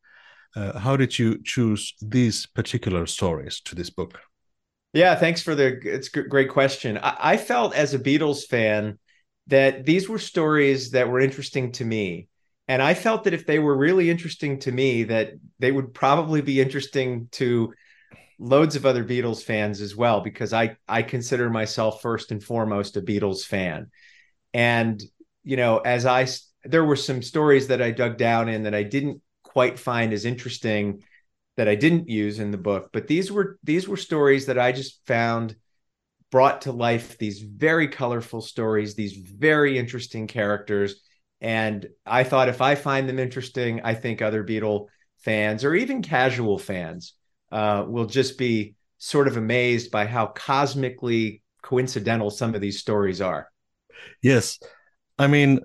Uh, 0.56 0.80
how 0.80 0.98
did 0.98 1.18
you 1.20 1.42
choose 1.44 1.94
these 2.02 2.46
particular 2.46 3.06
stories 3.06 3.62
to 3.62 3.76
this 3.76 3.90
book? 3.90 4.20
Yeah, 4.94 5.16
thanks 5.16 5.42
for 5.42 5.54
the. 5.54 5.80
It's 5.84 6.10
great 6.10 6.50
question. 6.50 6.98
I, 6.98 7.18
I 7.20 7.38
felt 7.38 7.76
as 7.76 7.94
a 7.94 8.00
Beatles 8.00 8.46
fan 8.46 8.98
that 9.48 9.86
these 9.86 10.08
were 10.08 10.20
stories 10.20 10.92
that 10.92 11.10
were 11.10 11.20
interesting 11.20 11.72
to 11.72 11.86
me 11.86 12.28
and 12.68 12.82
i 12.82 12.94
felt 12.94 13.24
that 13.24 13.34
if 13.34 13.46
they 13.46 13.60
were 13.60 13.76
really 13.76 14.10
interesting 14.10 14.60
to 14.60 14.72
me 14.72 15.04
that 15.04 15.32
they 15.60 15.72
would 15.72 15.94
probably 15.94 16.42
be 16.42 16.62
interesting 16.62 17.28
to 17.32 17.74
loads 18.40 18.76
of 18.76 18.86
other 18.86 19.04
beatles 19.04 19.42
fans 19.42 19.82
as 19.82 19.96
well 19.96 20.22
because 20.22 20.54
i 20.54 20.76
i 20.88 21.02
consider 21.02 21.50
myself 21.50 22.02
first 22.02 22.32
and 22.32 22.44
foremost 22.44 22.98
a 22.98 23.02
beatles 23.02 23.44
fan 23.44 23.90
and 24.54 25.02
you 25.44 25.58
know 25.58 25.80
as 25.80 26.06
i 26.06 26.28
there 26.64 26.86
were 26.86 26.96
some 26.96 27.22
stories 27.22 27.68
that 27.68 27.82
i 27.82 27.92
dug 27.92 28.18
down 28.18 28.50
in 28.50 28.64
that 28.64 28.76
i 28.76 28.84
didn't 28.84 29.22
quite 29.58 29.80
find 29.80 30.14
as 30.14 30.26
interesting 30.26 31.02
that 31.58 31.68
i 31.68 31.76
didn't 31.76 32.08
use 32.10 32.40
in 32.40 32.52
the 32.52 32.58
book 32.58 32.90
but 32.94 33.08
these 33.08 33.32
were 33.32 33.58
these 33.64 33.88
were 33.88 33.98
stories 33.98 34.46
that 34.46 34.60
i 34.60 34.72
just 34.72 35.06
found 35.08 35.56
brought 36.30 36.62
to 36.62 36.72
life 36.72 37.18
these 37.18 37.40
very 37.40 37.88
colorful 37.88 38.42
stories 38.42 38.96
these 38.96 39.14
very 39.14 39.78
interesting 39.78 40.28
characters 40.28 41.02
and 41.42 41.88
I 42.06 42.24
thought 42.24 42.50
if 42.50 42.62
I 42.62 42.76
find 42.76 43.08
them 43.08 43.20
interesting, 43.20 43.82
I 43.84 43.94
think 43.94 44.22
other 44.22 44.44
Beatle 44.44 44.88
fans 45.20 45.64
or 45.64 45.76
even 45.76 46.02
casual 46.02 46.58
fans 46.58 47.14
uh, 47.52 47.86
will 47.88 48.06
just 48.06 48.38
be 48.38 48.76
sort 48.98 49.28
of 49.28 49.38
amazed 49.38 49.92
by 49.92 50.06
how 50.06 50.28
cosmically 50.28 51.44
coincidental 51.62 52.32
some 52.32 52.56
of 52.56 52.62
these 52.62 52.80
stories 52.80 53.22
are. 53.22 53.50
Yes. 54.22 54.60
I 55.20 55.28
mean, 55.28 55.60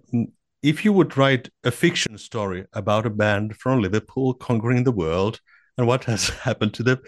if 0.63 0.85
you 0.85 0.93
would 0.93 1.17
write 1.17 1.51
a 1.65 1.71
fiction 1.71 2.17
story 2.19 2.67
about 2.73 3.07
a 3.07 3.11
band 3.11 3.57
from 3.57 3.81
Liverpool 3.81 4.35
conquering 4.35 4.85
the 4.85 4.93
world 4.93 5.41
and 5.77 5.87
what 5.87 6.05
has 6.05 6.29
happened 6.47 6.75
to 6.75 6.83
them, 6.83 6.99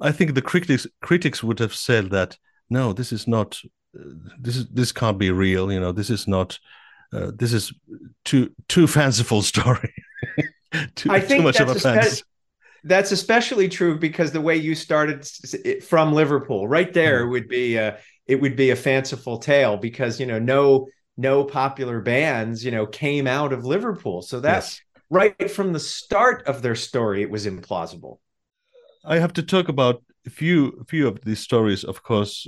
I 0.00 0.12
think 0.12 0.34
the 0.34 0.42
critics 0.42 0.86
critics 1.00 1.42
would 1.42 1.58
have 1.58 1.74
said 1.74 2.10
that 2.10 2.36
no, 2.70 2.92
this 2.92 3.12
is 3.12 3.28
not, 3.28 3.60
uh, 3.98 4.04
this 4.40 4.56
is 4.56 4.66
this 4.68 4.92
can't 4.92 5.18
be 5.18 5.30
real. 5.30 5.70
You 5.72 5.80
know, 5.80 5.92
this 5.92 6.10
is 6.10 6.26
not 6.26 6.58
uh, 7.12 7.32
this 7.34 7.52
is 7.52 7.72
too 8.24 8.50
too 8.68 8.86
fanciful 8.86 9.42
story. 9.52 9.92
too, 10.94 11.10
I 11.10 11.20
think 11.20 11.40
too 11.40 11.44
much 11.44 11.60
of 11.60 11.68
a 11.68 11.74
fans. 11.74 12.24
That's 12.84 13.12
especially 13.12 13.68
true 13.68 13.96
because 13.96 14.32
the 14.32 14.40
way 14.40 14.56
you 14.56 14.74
started 14.74 15.24
from 15.84 16.12
Liverpool, 16.12 16.66
right 16.66 16.92
there, 16.92 17.24
mm. 17.24 17.30
would 17.30 17.48
be 17.48 17.76
a, 17.76 17.98
it 18.26 18.40
would 18.40 18.56
be 18.56 18.70
a 18.70 18.76
fanciful 18.76 19.38
tale 19.38 19.76
because 19.76 20.18
you 20.18 20.26
know 20.26 20.40
no 20.40 20.88
no 21.16 21.44
popular 21.44 22.00
bands 22.00 22.64
you 22.64 22.70
know 22.70 22.86
came 22.86 23.26
out 23.26 23.52
of 23.52 23.64
Liverpool, 23.64 24.22
so 24.22 24.40
that's 24.40 24.76
yes. 24.76 24.80
right 25.10 25.50
from 25.50 25.72
the 25.72 25.80
start 25.80 26.46
of 26.46 26.62
their 26.62 26.74
story 26.74 27.22
it 27.22 27.30
was 27.30 27.46
implausible. 27.46 28.18
I 29.04 29.18
have 29.18 29.32
to 29.34 29.42
talk 29.42 29.68
about 29.68 30.02
a 30.26 30.30
few 30.30 30.78
a 30.80 30.84
few 30.84 31.08
of 31.08 31.20
these 31.24 31.40
stories. 31.40 31.84
Of 31.84 32.02
course, 32.02 32.46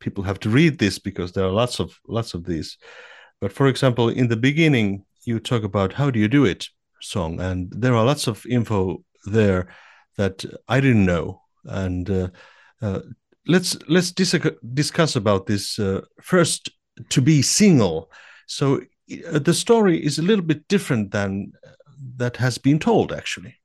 people 0.00 0.24
have 0.24 0.40
to 0.40 0.50
read 0.50 0.78
this 0.78 0.98
because 0.98 1.32
there 1.32 1.44
are 1.44 1.52
lots 1.52 1.80
of 1.80 1.98
lots 2.06 2.34
of 2.34 2.44
these. 2.44 2.78
But 3.40 3.52
for 3.52 3.66
example, 3.66 4.08
in 4.08 4.28
the 4.28 4.36
beginning, 4.36 5.04
you 5.24 5.40
talk 5.40 5.64
about 5.64 5.92
how 5.92 6.10
do 6.10 6.18
you 6.18 6.28
do 6.28 6.44
it 6.44 6.68
song, 7.00 7.40
and 7.40 7.72
there 7.72 7.94
are 7.94 8.04
lots 8.04 8.26
of 8.26 8.46
info 8.46 9.04
there 9.26 9.66
that 10.16 10.44
I 10.68 10.80
didn't 10.80 11.06
know. 11.06 11.42
And 11.64 12.08
uh, 12.10 12.28
uh, 12.80 13.00
let's 13.46 13.76
let's 13.88 14.12
dis- 14.12 14.56
discuss 14.74 15.16
about 15.16 15.46
this 15.46 15.78
uh, 15.78 16.02
first 16.20 16.70
to 17.08 17.22
be 17.22 17.42
single. 17.42 18.10
So 18.46 18.80
uh, 19.32 19.38
the 19.38 19.54
story 19.54 20.04
is 20.04 20.18
a 20.18 20.22
little 20.22 20.44
bit 20.44 20.68
different 20.68 21.10
than 21.10 21.52
that 22.16 22.36
has 22.36 22.58
been 22.58 22.78
told, 22.78 23.12
actually. 23.12 23.56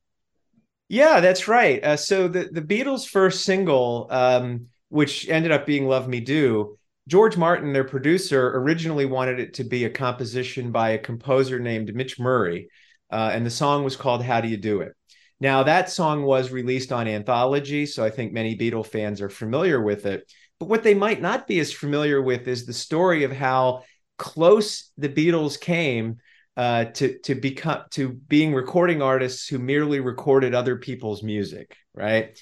Yeah, 0.89 1.19
that's 1.19 1.47
right. 1.47 1.83
Uh, 1.83 1.97
so 1.97 2.27
the 2.27 2.49
the 2.51 2.61
Beatles' 2.61 3.07
first 3.07 3.43
single, 3.43 4.07
um, 4.09 4.67
which 4.89 5.27
ended 5.27 5.51
up 5.51 5.65
being 5.65 5.87
"Love 5.87 6.07
Me 6.07 6.21
Do," 6.21 6.77
George 7.07 7.35
Martin, 7.35 7.73
their 7.73 7.83
producer, 7.83 8.57
originally 8.57 9.05
wanted 9.05 9.39
it 9.39 9.53
to 9.55 9.63
be 9.63 9.83
a 9.83 9.89
composition 9.89 10.71
by 10.71 10.91
a 10.91 10.97
composer 10.97 11.59
named 11.59 11.93
Mitch 11.93 12.19
Murray, 12.19 12.69
uh, 13.11 13.31
and 13.33 13.45
the 13.45 13.49
song 13.49 13.83
was 13.83 13.97
called 13.97 14.23
"How 14.23 14.39
Do 14.39 14.47
You 14.47 14.57
Do 14.57 14.81
It." 14.81 14.93
Now 15.39 15.63
that 15.63 15.89
song 15.89 16.23
was 16.23 16.51
released 16.51 16.91
on 16.91 17.07
Anthology, 17.07 17.85
so 17.85 18.03
I 18.03 18.09
think 18.09 18.31
many 18.31 18.57
Beatle 18.57 18.85
fans 18.85 19.21
are 19.21 19.29
familiar 19.29 19.81
with 19.81 20.05
it. 20.05 20.31
But 20.59 20.69
what 20.69 20.83
they 20.83 20.93
might 20.93 21.21
not 21.21 21.47
be 21.47 21.59
as 21.59 21.71
familiar 21.71 22.21
with 22.21 22.47
is 22.47 22.65
the 22.65 22.73
story 22.73 23.23
of 23.23 23.31
how 23.31 23.83
close 24.17 24.91
the 24.97 25.09
Beatles 25.09 25.59
came 25.59 26.17
uh, 26.55 26.85
to 26.85 27.19
to 27.19 27.35
become 27.35 27.83
to 27.91 28.09
being 28.09 28.53
recording 28.53 29.01
artists 29.01 29.47
who 29.47 29.59
merely 29.59 29.99
recorded 29.99 30.55
other 30.55 30.77
people's 30.77 31.21
music, 31.21 31.75
right? 31.93 32.37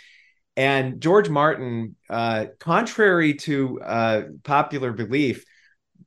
And 0.55 1.01
George 1.01 1.27
Martin, 1.27 1.97
uh, 2.09 2.45
contrary 2.59 3.33
to 3.33 3.81
uh, 3.81 4.21
popular 4.43 4.93
belief, 4.93 5.43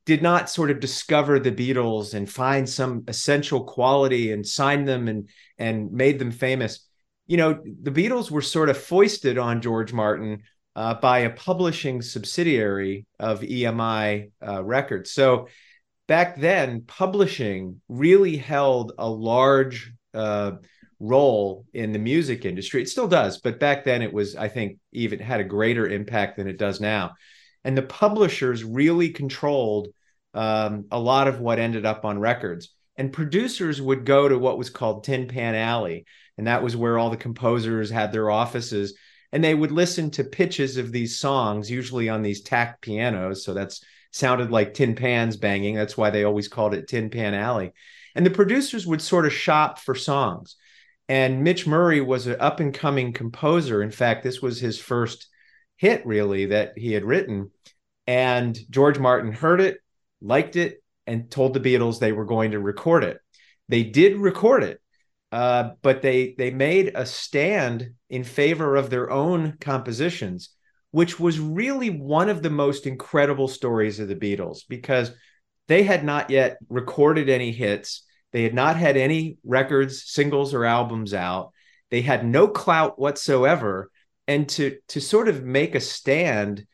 did 0.07 0.23
not 0.23 0.49
sort 0.49 0.71
of 0.71 0.81
discover 0.81 1.39
the 1.39 1.53
Beatles 1.53 2.15
and 2.15 2.31
find 2.31 2.67
some 2.67 3.05
essential 3.09 3.65
quality 3.65 4.33
and 4.33 4.47
sign 4.47 4.87
them 4.87 5.07
and 5.07 5.29
and 5.59 5.93
made 5.93 6.19
them 6.19 6.31
famous. 6.31 6.89
You 7.27 7.37
know, 7.37 7.61
the 7.83 7.91
Beatles 7.91 8.31
were 8.31 8.41
sort 8.41 8.71
of 8.71 8.79
foisted 8.79 9.37
on 9.37 9.61
George 9.61 9.93
Martin 9.93 10.45
uh, 10.79 10.95
by 10.95 11.19
a 11.19 11.31
publishing 11.31 12.01
subsidiary 12.01 13.05
of 13.19 13.41
EMI 13.41 14.31
uh, 14.47 14.63
Records. 14.63 15.11
So 15.11 15.49
back 16.07 16.39
then, 16.39 16.83
publishing 16.83 17.81
really 17.89 18.37
held 18.37 18.93
a 18.97 19.11
large 19.11 19.93
uh, 20.15 20.53
role 21.01 21.67
in 21.75 21.91
the 21.91 21.99
music 21.99 22.45
industry. 22.45 22.81
It 22.81 22.89
still 22.89 23.09
does, 23.09 23.41
but 23.41 23.59
back 23.59 23.83
then 23.83 24.03
it 24.03 24.13
was, 24.13 24.37
I 24.37 24.47
think, 24.47 24.79
even 24.93 25.19
had 25.19 25.41
a 25.41 25.45
greater 25.45 25.89
impact 25.89 26.37
than 26.37 26.47
it 26.47 26.59
does 26.59 26.81
now. 26.81 27.15
And 27.65 27.77
the 27.77 27.83
publishers 27.83 28.63
really 28.63 29.09
controlled 29.09 29.89
um, 30.33 30.85
a 30.93 31.01
lot 31.01 31.27
of 31.27 31.41
what 31.41 31.59
ended 31.59 31.87
up 31.87 32.05
on 32.05 32.21
records. 32.21 32.73
And 32.97 33.13
producers 33.13 33.83
would 33.83 34.05
go 34.05 34.29
to 34.29 34.39
what 34.39 34.59
was 34.59 34.71
called 34.71 35.03
Tin 35.03 35.27
Pan 35.27 35.57
Alley. 35.57 36.05
And 36.37 36.47
that 36.47 36.63
was 36.63 36.77
where 36.77 36.99
all 36.99 37.11
the 37.11 37.17
composers 37.17 37.91
had 37.91 38.13
their 38.13 38.31
offices. 38.31 38.95
And 39.33 39.45
they 39.45 39.55
would 39.55 39.73
listen 39.73 40.11
to 40.13 40.25
pitches 40.25 40.77
of 40.77 40.91
these 40.91 41.19
songs, 41.19 41.71
usually 41.71 42.09
on 42.09 42.23
these 42.23 42.41
tack 42.41 42.81
pianos. 42.81 43.45
So 43.45 43.53
that's 43.55 43.85
sounded 44.11 44.51
like 44.51 44.75
tin 44.75 44.95
pans 44.95 45.37
banging. 45.37 45.75
That's 45.75 45.97
why 45.97 46.11
they 46.11 46.25
always 46.25 46.49
called 46.49 46.75
it 46.75 46.89
Tin 46.89 47.11
Pan 47.11 47.35
Alley. 47.35 47.73
And 48.15 48.25
the 48.25 48.31
producers 48.31 48.87
would 48.87 49.03
sort 49.03 49.27
of 49.27 49.33
shop 49.33 49.79
for 49.79 49.95
songs. 49.95 50.57
And 51.09 51.45
Mitch 51.45 51.67
Murray 51.67 52.01
was 52.01 52.27
an 52.27 52.37
up 52.41 52.61
and 52.61 52.73
coming 52.75 53.13
composer. 53.13 53.83
In 53.83 53.91
fact, 53.91 54.23
this 54.23 54.43
was 54.43 54.61
his 54.61 54.79
first 54.79 55.29
hit, 55.77 56.05
really, 56.07 56.47
that 56.47 56.73
he 56.77 56.93
had 56.93 57.05
written. 57.05 57.51
And 58.07 58.59
George 58.71 58.99
Martin 58.99 59.33
heard 59.33 59.61
it, 59.61 59.79
liked 60.21 60.57
it, 60.57 60.83
and 61.07 61.31
told 61.31 61.55
the 61.55 61.61
Beatles 61.61 61.99
they 61.99 62.13
were 62.13 62.25
going 62.25 62.51
to 62.51 62.61
record 62.61 63.05
it. 63.05 63.19
They 63.69 63.85
did 63.85 64.17
record 64.17 64.65
it, 64.65 64.81
uh, 65.33 65.71
but 65.83 66.03
they 66.03 66.35
they 66.39 66.51
made 66.51 66.93
a 66.95 67.07
stand 67.07 67.91
in 68.09 68.25
favor 68.25 68.77
of 68.77 68.91
their 68.91 69.11
own 69.11 69.57
compositions, 69.61 70.51
which 70.91 71.21
was 71.21 71.39
really 71.39 71.91
one 71.91 72.29
of 72.29 72.43
the 72.43 72.51
most 72.51 72.87
incredible 72.87 73.49
stories 73.49 74.01
of 74.01 74.09
the 74.09 74.17
Beatles 74.17 74.61
because 74.69 75.13
they 75.67 75.83
had 75.83 76.05
not 76.05 76.31
yet 76.31 76.59
recorded 76.69 77.29
any 77.29 77.53
hits 77.53 78.05
they 78.33 78.43
had 78.43 78.55
not 78.55 78.77
had 78.77 78.97
any 78.97 79.39
records, 79.45 80.05
singles, 80.11 80.53
or 80.53 80.65
albums 80.65 81.15
out. 81.15 81.53
They 81.91 82.03
had 82.03 82.27
no 82.27 82.49
clout 82.49 82.99
whatsoever. 82.99 83.91
And 84.27 84.49
to 84.51 84.79
to 84.89 85.01
sort 85.01 85.29
of 85.29 85.43
make 85.43 85.75
a 85.75 85.81
stand 85.81 86.67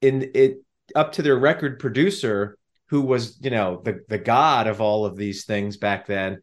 in 0.00 0.30
it 0.34 0.62
up 0.94 1.12
to 1.12 1.22
their 1.22 1.36
record 1.36 1.78
producer 1.78 2.56
who 2.86 3.02
was, 3.02 3.38
you 3.42 3.50
know, 3.50 3.82
the 3.84 4.00
the 4.08 4.18
god 4.18 4.66
of 4.66 4.80
all 4.80 5.04
of 5.04 5.16
these 5.16 5.44
things 5.44 5.76
back 5.76 6.06
then, 6.06 6.40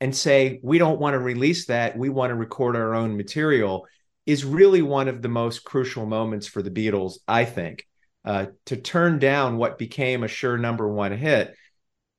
and 0.00 0.14
say 0.14 0.60
we 0.62 0.78
don't 0.78 1.00
want 1.00 1.14
to 1.14 1.18
release 1.18 1.66
that, 1.66 1.96
we 1.96 2.08
want 2.08 2.30
to 2.30 2.34
record 2.34 2.76
our 2.76 2.94
own 2.94 3.16
material, 3.16 3.86
is 4.26 4.44
really 4.44 4.82
one 4.82 5.08
of 5.08 5.22
the 5.22 5.28
most 5.28 5.64
crucial 5.64 6.06
moments 6.06 6.46
for 6.46 6.62
the 6.62 6.70
Beatles, 6.70 7.18
I 7.26 7.44
think. 7.44 7.86
Uh, 8.24 8.46
to 8.66 8.76
turn 8.76 9.18
down 9.18 9.56
what 9.56 9.78
became 9.78 10.22
a 10.22 10.28
sure 10.28 10.58
number 10.58 10.86
one 10.88 11.12
hit, 11.12 11.54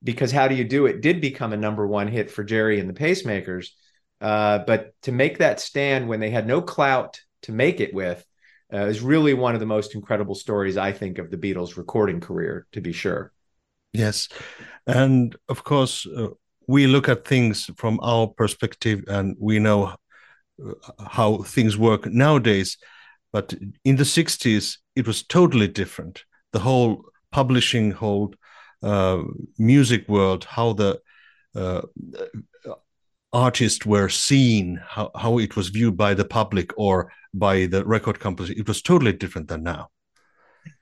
because 0.04 0.32
how 0.32 0.48
do 0.48 0.56
you 0.56 0.64
do 0.64 0.88
it? 0.88 1.02
Did 1.02 1.22
become 1.22 1.54
a 1.54 1.58
number 1.58 1.86
one 1.86 2.08
hit 2.08 2.32
for 2.32 2.44
Gerry 2.44 2.80
and 2.80 2.90
the 2.90 2.94
Pacemakers, 2.94 3.70
uh, 4.20 4.60
but 4.66 4.94
to 5.04 5.12
make 5.12 5.38
that 5.38 5.60
stand 5.60 6.08
when 6.08 6.20
they 6.20 6.32
had 6.32 6.48
no 6.48 6.62
clout 6.62 7.22
to 7.44 7.52
make 7.52 7.80
it 7.80 7.94
with 7.94 8.26
uh, 8.74 8.86
is 8.86 9.02
really 9.02 9.34
one 9.34 9.54
of 9.54 9.60
the 9.60 9.66
most 9.66 9.96
incredible 9.96 10.36
stories 10.36 10.78
I 10.78 10.92
think 10.92 11.18
of 11.18 11.30
the 11.30 11.38
Beatles' 11.38 11.78
recording 11.78 12.20
career, 12.20 12.68
to 12.72 12.82
be 12.82 12.94
sure. 12.94 13.32
Yes, 13.94 14.30
and 14.88 15.36
of 15.50 15.64
course 15.64 16.08
uh, 16.08 16.30
we 16.72 16.88
look 16.88 17.10
at 17.10 17.28
things 17.28 17.70
from 17.78 18.00
our 18.02 18.28
perspective, 18.28 19.04
and 19.08 19.36
we 19.40 19.60
know 19.60 19.80
uh, 19.86 20.74
how 21.18 21.44
things 21.44 21.78
work 21.78 22.06
nowadays. 22.06 22.78
But 23.34 23.54
in 23.84 23.96
the 23.98 24.06
'60s, 24.06 24.78
it 24.96 25.08
was 25.08 25.24
totally 25.24 25.68
different. 25.68 26.24
The 26.54 26.60
whole 26.60 27.06
publishing, 27.32 27.92
whole 27.92 28.34
uh, 28.84 29.24
music 29.58 30.08
world, 30.10 30.46
how 30.46 30.74
the 30.74 31.00
uh, 31.56 31.82
artists 33.34 33.86
were 33.86 34.10
seen, 34.10 34.82
how, 34.86 35.12
how 35.16 35.38
it 35.40 35.56
was 35.56 35.70
viewed 35.70 35.98
by 35.98 36.14
the 36.14 36.26
public 36.26 36.72
or 36.78 37.12
by 37.34 37.66
the 37.66 37.86
record 37.86 38.20
company, 38.20 38.54
it 38.58 38.68
was 38.68 38.82
totally 38.82 39.14
different 39.14 39.48
than 39.48 39.64
now. 39.64 39.90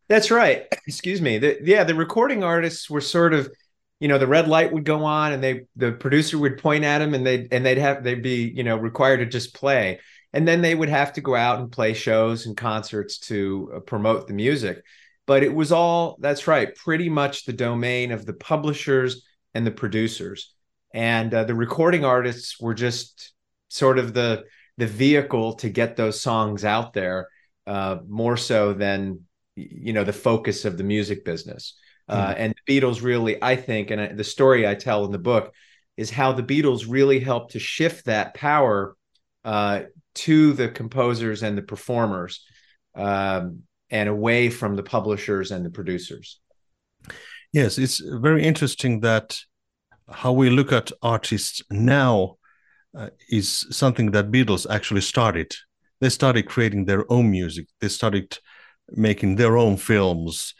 That's 0.07 0.31
right. 0.31 0.65
Excuse 0.87 1.21
me. 1.21 1.37
The, 1.37 1.59
yeah, 1.63 1.83
the 1.83 1.95
recording 1.95 2.43
artists 2.43 2.89
were 2.89 3.01
sort 3.01 3.33
of, 3.33 3.49
you 3.99 4.07
know, 4.07 4.17
the 4.17 4.27
red 4.27 4.47
light 4.47 4.71
would 4.71 4.85
go 4.85 5.03
on, 5.03 5.33
and 5.33 5.43
they 5.43 5.65
the 5.75 5.91
producer 5.91 6.37
would 6.37 6.57
point 6.57 6.83
at 6.83 6.99
them, 6.99 7.13
and 7.13 7.25
they 7.25 7.47
and 7.51 7.65
they'd 7.65 7.77
have 7.77 8.03
they'd 8.03 8.23
be 8.23 8.51
you 8.55 8.63
know 8.63 8.77
required 8.77 9.17
to 9.17 9.25
just 9.25 9.53
play, 9.53 9.99
and 10.33 10.47
then 10.47 10.61
they 10.61 10.75
would 10.75 10.89
have 10.89 11.13
to 11.13 11.21
go 11.21 11.35
out 11.35 11.59
and 11.59 11.71
play 11.71 11.93
shows 11.93 12.45
and 12.45 12.55
concerts 12.57 13.19
to 13.19 13.71
uh, 13.75 13.79
promote 13.79 14.27
the 14.27 14.33
music. 14.33 14.83
But 15.25 15.43
it 15.43 15.53
was 15.53 15.71
all 15.71 16.17
that's 16.19 16.47
right, 16.47 16.73
pretty 16.75 17.09
much 17.09 17.45
the 17.45 17.53
domain 17.53 18.11
of 18.11 18.25
the 18.25 18.33
publishers 18.33 19.25
and 19.53 19.65
the 19.65 19.71
producers 19.71 20.53
and 20.93 21.33
uh, 21.33 21.43
the 21.43 21.55
recording 21.55 22.03
artists 22.03 22.59
were 22.59 22.73
just 22.73 23.33
sort 23.69 23.99
of 23.99 24.13
the 24.13 24.43
the 24.77 24.87
vehicle 24.87 25.53
to 25.55 25.69
get 25.69 25.95
those 25.95 26.21
songs 26.21 26.63
out 26.63 26.93
there 26.93 27.27
uh, 27.67 27.97
more 28.07 28.37
so 28.37 28.73
than 28.73 29.21
you 29.55 29.93
know 29.93 30.03
the 30.03 30.13
focus 30.13 30.65
of 30.65 30.77
the 30.77 30.83
music 30.83 31.23
business. 31.25 31.77
Uh, 32.09 32.33
hmm. 32.33 32.41
and 32.41 32.55
the 32.55 32.79
beatles 32.79 33.01
really 33.01 33.41
i 33.41 33.55
think 33.55 33.91
and 33.91 34.01
I, 34.01 34.07
the 34.07 34.23
story 34.23 34.67
i 34.67 34.75
tell 34.75 35.05
in 35.05 35.11
the 35.11 35.19
book 35.19 35.53
is 35.97 36.09
how 36.09 36.31
the 36.31 36.43
beatles 36.43 36.85
really 36.87 37.19
helped 37.19 37.51
to 37.51 37.59
shift 37.59 38.05
that 38.05 38.33
power 38.33 38.95
uh, 39.45 39.81
to 40.15 40.53
the 40.53 40.69
composers 40.69 41.43
and 41.43 41.57
the 41.57 41.61
performers 41.61 42.45
um, 42.95 43.63
and 43.89 44.09
away 44.09 44.49
from 44.49 44.75
the 44.75 44.83
publishers 44.83 45.51
and 45.51 45.65
the 45.65 45.69
producers 45.69 46.39
yes 47.53 47.77
it's 47.77 47.99
very 47.99 48.43
interesting 48.43 48.99
that 49.01 49.37
how 50.11 50.31
we 50.31 50.49
look 50.49 50.71
at 50.71 50.91
artists 51.01 51.61
now 51.69 52.37
uh, 52.97 53.09
is 53.29 53.67
something 53.69 54.11
that 54.11 54.31
Beatles 54.31 54.65
actually 54.69 55.01
started. 55.01 55.53
They 56.01 56.09
started 56.09 56.47
creating 56.47 56.85
their 56.85 57.11
own 57.11 57.29
music. 57.29 57.67
They 57.81 57.89
started 57.89 58.37
making 58.89 59.35
their 59.35 59.57
own 59.57 59.77
films, 59.77 60.55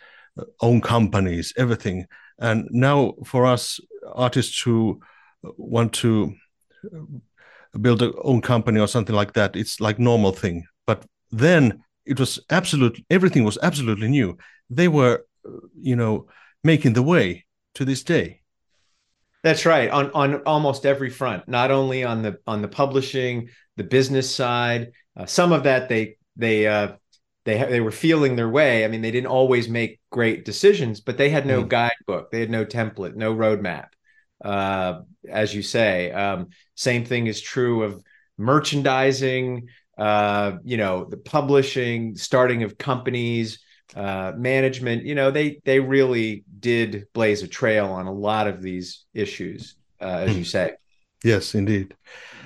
own 0.61 0.81
companies, 0.81 1.53
everything. 1.57 2.05
And 2.39 2.67
now, 2.71 3.15
for 3.25 3.45
us 3.45 3.79
artists 4.13 4.61
who 4.61 5.01
want 5.57 5.93
to 5.93 6.33
uh, 6.85 7.77
build 7.79 7.99
their 7.99 8.11
own 8.23 8.41
company 8.41 8.79
or 8.79 8.87
something 8.87 9.15
like 9.15 9.33
that, 9.33 9.55
it's 9.55 9.79
like 9.79 9.99
normal 9.99 10.31
thing. 10.31 10.65
But 10.87 11.05
then 11.31 11.83
it 12.05 12.19
was 12.19 12.39
absolute. 12.49 13.03
Everything 13.09 13.43
was 13.43 13.57
absolutely 13.61 14.07
new. 14.07 14.37
They 14.69 14.87
were, 14.87 15.25
uh, 15.45 15.51
you 15.79 15.95
know, 15.95 16.27
making 16.63 16.93
the 16.93 17.03
way 17.03 17.45
to 17.75 17.85
this 17.85 18.03
day. 18.03 18.41
That's 19.43 19.65
right. 19.65 19.89
On 19.89 20.11
on 20.11 20.41
almost 20.45 20.85
every 20.85 21.09
front, 21.09 21.47
not 21.47 21.71
only 21.71 22.03
on 22.03 22.23
the 22.23 22.39
on 22.45 22.61
the 22.61 22.67
publishing, 22.67 23.49
the 23.77 23.83
business 23.83 24.33
side. 24.33 24.91
Uh, 25.15 25.25
some 25.25 25.53
of 25.53 25.63
that 25.63 25.87
they 25.87 26.17
they 26.35 26.67
uh, 26.67 26.93
they 27.45 27.57
they 27.65 27.81
were 27.81 27.91
feeling 27.91 28.35
their 28.35 28.49
way. 28.49 28.85
I 28.85 28.87
mean, 28.87 29.01
they 29.01 29.11
didn't 29.11 29.27
always 29.27 29.69
make 29.69 29.99
great 30.11 30.45
decisions, 30.45 30.99
but 30.99 31.17
they 31.17 31.29
had 31.29 31.45
no 31.45 31.63
mm. 31.63 31.69
guidebook. 31.69 32.31
They 32.31 32.41
had 32.41 32.49
no 32.49 32.65
template, 32.65 33.15
no 33.15 33.33
roadmap. 33.33 33.87
Uh, 34.43 35.01
as 35.29 35.53
you 35.53 35.61
say, 35.61 36.11
um, 36.11 36.47
same 36.75 37.05
thing 37.05 37.27
is 37.27 37.41
true 37.41 37.83
of 37.83 38.01
merchandising. 38.37 39.67
Uh, 39.97 40.57
you 40.63 40.77
know, 40.77 41.05
the 41.05 41.17
publishing, 41.17 42.15
starting 42.15 42.63
of 42.63 42.77
companies 42.77 43.59
uh, 43.95 44.33
management, 44.37 45.03
you 45.03 45.15
know, 45.15 45.31
they 45.31 45.59
they 45.65 45.79
really 45.79 46.43
did 46.59 47.05
blaze 47.13 47.41
a 47.41 47.47
trail 47.47 47.87
on 47.87 48.05
a 48.05 48.13
lot 48.13 48.47
of 48.47 48.61
these 48.61 49.05
issues, 49.13 49.75
uh, 50.01 50.25
as 50.27 50.37
you 50.37 50.43
say. 50.43 50.73
Yes, 51.23 51.55
indeed. 51.55 51.95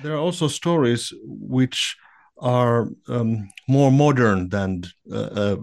There 0.02 0.14
are 0.14 0.18
also 0.18 0.48
stories 0.48 1.12
which 1.24 1.96
are 2.38 2.88
um, 3.08 3.48
more 3.68 3.90
modern 3.90 4.48
than 4.48 4.84
uh, 5.10 5.16
uh, 5.16 5.56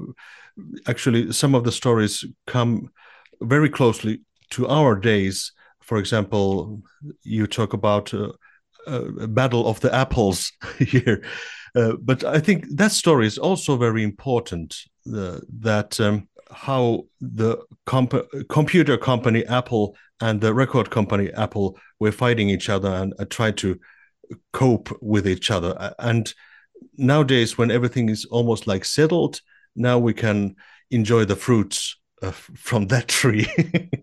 actually 0.87 1.31
some 1.31 1.55
of 1.55 1.63
the 1.63 1.71
stories 1.71 2.25
come 2.47 2.89
very 3.41 3.69
closely 3.69 4.21
to 4.51 4.67
our 4.67 4.95
days. 4.95 5.51
For 5.81 5.97
example, 5.97 6.81
you 7.23 7.47
talk 7.47 7.73
about 7.73 8.13
uh, 8.13 8.31
a 8.87 9.27
battle 9.27 9.67
of 9.67 9.79
the 9.79 9.93
apples 9.93 10.51
here. 10.79 11.23
Uh, 11.75 11.93
but 12.01 12.23
I 12.23 12.39
think 12.39 12.65
that 12.75 12.91
story 12.91 13.27
is 13.27 13.37
also 13.37 13.77
very 13.77 14.03
important. 14.03 14.75
Uh, 15.11 15.39
that 15.59 15.99
um, 15.99 16.27
how 16.51 17.05
the 17.21 17.57
comp- 17.85 18.29
computer 18.49 18.97
company 18.97 19.45
Apple 19.45 19.95
and 20.19 20.41
the 20.41 20.53
record 20.53 20.89
company 20.91 21.31
Apple 21.33 21.77
were 21.99 22.11
fighting 22.11 22.49
each 22.49 22.69
other 22.69 22.89
and 22.89 23.13
uh, 23.17 23.25
tried 23.25 23.57
to 23.57 23.79
cope 24.53 24.95
with 25.01 25.27
each 25.27 25.49
other. 25.49 25.93
And 25.97 26.33
nowadays, 26.97 27.57
when 27.57 27.71
everything 27.71 28.09
is 28.09 28.25
almost 28.25 28.67
like 28.67 28.85
settled, 28.85 29.41
now 29.75 29.99
we 29.99 30.13
can 30.13 30.55
enjoy 30.89 31.25
the 31.25 31.35
fruits 31.35 31.97
uh, 32.21 32.31
from 32.31 32.87
that 32.87 33.07
tree. 33.07 33.47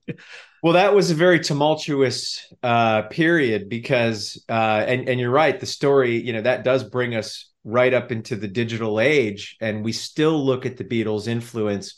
well, 0.63 0.73
that 0.73 0.95
was 0.95 1.11
a 1.11 1.15
very 1.15 1.41
tumultuous 1.41 2.53
uh, 2.63 3.03
period 3.03 3.69
because, 3.69 4.43
uh, 4.49 4.85
and 4.87 5.09
and 5.09 5.21
you're 5.21 5.31
right, 5.31 5.59
the 5.61 5.67
story, 5.67 6.21
you 6.21 6.33
know, 6.33 6.43
that 6.43 6.65
does 6.65 6.85
bring 6.85 7.15
us 7.15 7.51
right 7.65 7.93
up 7.93 8.11
into 8.11 8.35
the 8.37 8.49
digital 8.49 8.99
age, 9.01 9.57
and 9.61 9.85
we 9.85 9.93
still 9.93 10.45
look 10.45 10.67
at 10.67 10.77
the 10.77 10.85
Beatles' 10.85 11.29
influence 11.29 11.97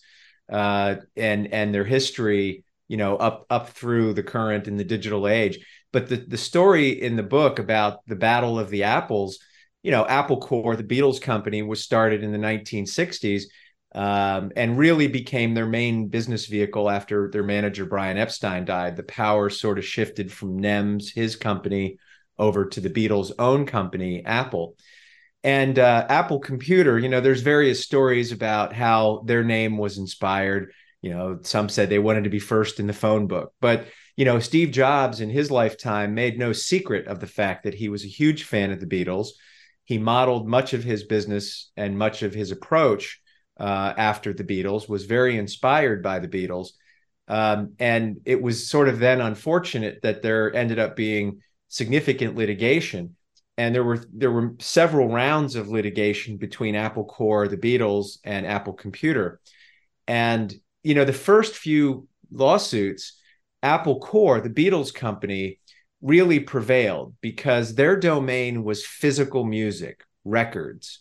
uh, 0.50 0.96
and 1.16 1.52
and 1.52 1.74
their 1.74 1.84
history, 1.84 2.64
you 2.88 2.96
know, 2.96 3.16
up 3.16 3.46
up 3.50 3.70
through 3.70 4.14
the 4.14 4.22
current 4.22 4.68
in 4.68 4.76
the 4.76 4.84
digital 4.84 5.28
age. 5.28 5.64
But 5.92 6.08
the 6.08 6.16
the 6.16 6.36
story 6.36 6.90
in 6.90 7.16
the 7.16 7.22
book 7.22 7.58
about 7.58 8.00
the 8.06 8.16
Battle 8.16 8.58
of 8.58 8.70
the 8.70 8.82
Apples, 8.82 9.38
you 9.82 9.90
know, 9.90 10.06
Apple 10.06 10.38
Corps, 10.40 10.76
the 10.76 10.84
Beatles 10.84 11.20
company, 11.20 11.62
was 11.62 11.82
started 11.82 12.22
in 12.22 12.32
the 12.32 12.38
1960s. 12.38 13.44
Um, 13.92 14.52
and 14.54 14.78
really 14.78 15.08
became 15.08 15.52
their 15.52 15.66
main 15.66 16.06
business 16.06 16.46
vehicle 16.46 16.88
after 16.88 17.28
their 17.28 17.42
manager 17.42 17.84
Brian 17.84 18.18
Epstein 18.18 18.64
died. 18.64 18.96
The 18.96 19.02
power 19.02 19.50
sort 19.50 19.78
of 19.78 19.84
shifted 19.84 20.30
from 20.30 20.60
NEMS, 20.60 21.12
his 21.12 21.34
company, 21.34 21.98
over 22.38 22.66
to 22.66 22.80
the 22.80 22.88
Beatles' 22.88 23.32
own 23.36 23.66
company, 23.66 24.24
Apple 24.24 24.76
and 25.42 25.78
uh, 25.78 26.06
Apple 26.08 26.38
Computer, 26.38 26.98
you 26.98 27.08
know, 27.08 27.20
there's 27.20 27.40
various 27.40 27.82
stories 27.82 28.30
about 28.32 28.74
how 28.74 29.22
their 29.24 29.42
name 29.42 29.78
was 29.78 29.96
inspired. 29.96 30.72
You 31.00 31.10
know, 31.10 31.38
some 31.42 31.70
said 31.70 31.88
they 31.88 31.98
wanted 31.98 32.24
to 32.24 32.30
be 32.30 32.38
first 32.38 32.78
in 32.78 32.86
the 32.86 32.92
phone 32.92 33.26
book, 33.26 33.54
but 33.60 33.86
you 34.16 34.26
know, 34.26 34.38
Steve 34.38 34.70
Jobs 34.70 35.22
in 35.22 35.30
his 35.30 35.50
lifetime 35.50 36.14
made 36.14 36.38
no 36.38 36.52
secret 36.52 37.06
of 37.06 37.20
the 37.20 37.26
fact 37.26 37.64
that 37.64 37.72
he 37.72 37.88
was 37.88 38.04
a 38.04 38.08
huge 38.08 38.44
fan 38.44 38.70
of 38.70 38.80
the 38.80 38.86
Beatles. 38.86 39.28
He 39.90 39.98
modeled 39.98 40.46
much 40.46 40.72
of 40.72 40.84
his 40.84 41.02
business 41.02 41.72
and 41.76 41.98
much 41.98 42.22
of 42.22 42.32
his 42.32 42.52
approach 42.52 43.20
uh, 43.58 43.92
after 43.96 44.32
the 44.32 44.44
Beatles, 44.44 44.88
was 44.88 45.04
very 45.04 45.36
inspired 45.36 46.00
by 46.00 46.20
the 46.20 46.28
Beatles. 46.28 46.68
Um, 47.26 47.72
and 47.80 48.20
it 48.24 48.40
was 48.40 48.68
sort 48.68 48.88
of 48.88 49.00
then 49.00 49.20
unfortunate 49.20 49.98
that 50.02 50.22
there 50.22 50.54
ended 50.54 50.78
up 50.78 50.94
being 50.94 51.40
significant 51.66 52.36
litigation 52.36 53.16
and 53.58 53.74
there 53.74 53.82
were 53.82 53.98
there 54.14 54.30
were 54.30 54.54
several 54.60 55.08
rounds 55.08 55.56
of 55.56 55.66
litigation 55.68 56.36
between 56.36 56.76
Apple 56.76 57.04
Corps, 57.04 57.48
the 57.48 57.56
Beatles, 57.56 58.18
and 58.22 58.46
Apple 58.46 58.74
Computer. 58.74 59.40
And 60.06 60.54
you 60.84 60.94
know, 60.94 61.04
the 61.04 61.12
first 61.12 61.56
few 61.56 62.06
lawsuits, 62.30 63.18
Apple 63.60 63.98
Corps, 63.98 64.40
the 64.40 64.50
Beatles 64.50 64.94
company, 64.94 65.58
really 66.02 66.40
prevailed 66.40 67.14
because 67.20 67.74
their 67.74 67.96
domain 67.96 68.64
was 68.64 68.86
physical 68.86 69.44
music, 69.44 70.04
records, 70.24 71.00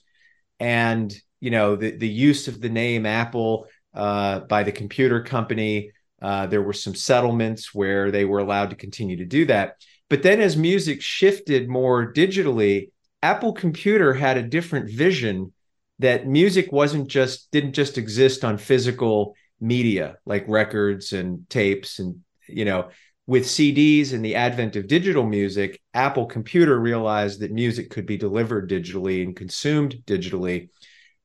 and 0.60 1.14
you 1.40 1.52
know 1.52 1.76
the 1.76 1.92
the 1.98 2.08
use 2.08 2.48
of 2.48 2.62
the 2.62 2.70
name 2.70 3.06
Apple 3.06 3.68
uh, 3.94 4.42
by 4.42 4.64
the 4.64 4.72
computer 4.72 5.22
company 5.24 5.92
Uh, 6.22 6.48
there 6.48 6.62
were 6.62 6.74
some 6.74 6.96
settlements 6.96 7.74
where 7.74 8.12
they 8.12 8.26
were 8.26 8.40
allowed 8.44 8.70
to 8.70 8.76
continue 8.76 9.16
to 9.18 9.26
do 9.26 9.46
that. 9.46 9.76
But 10.10 10.22
then 10.22 10.42
as 10.42 10.58
music 10.58 11.02
shifted 11.02 11.70
more 11.70 12.12
digitally, 12.14 12.90
Apple 13.22 13.54
Computer 13.54 14.14
had 14.14 14.36
a 14.38 14.50
different 14.50 14.92
vision 14.92 15.54
that 16.00 16.28
music 16.28 16.72
wasn't 16.72 17.08
just 17.08 17.52
didn't 17.52 17.74
just 17.74 17.98
exist 17.98 18.44
on 18.44 18.58
physical 18.58 19.36
media 19.62 20.18
like 20.26 20.46
records 20.48 21.14
and 21.14 21.50
tapes 21.50 22.00
and 22.00 22.20
you 22.48 22.66
know 22.66 22.90
with 23.30 23.46
CDs 23.46 24.12
and 24.12 24.26
the 24.26 24.34
advent 24.34 24.76
of 24.76 24.88
digital 24.88 25.24
music, 25.24 25.80
Apple 25.94 26.26
Computer 26.26 26.80
realized 26.80 27.42
that 27.42 27.52
music 27.52 27.92
could 27.92 28.08
be 28.08 28.18
delivered 28.18 28.68
digitally 28.68 29.22
and 29.22 29.36
consumed 29.36 29.98
digitally. 30.08 30.70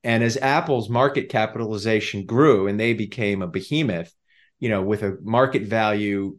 And 0.02 0.22
as 0.22 0.36
Apple's 0.36 0.90
market 0.90 1.30
capitalization 1.30 2.26
grew 2.26 2.66
and 2.66 2.78
they 2.78 2.92
became 2.92 3.40
a 3.40 3.46
behemoth, 3.46 4.12
you 4.60 4.68
know, 4.68 4.82
with 4.82 5.02
a 5.02 5.16
market 5.22 5.62
value, 5.62 6.38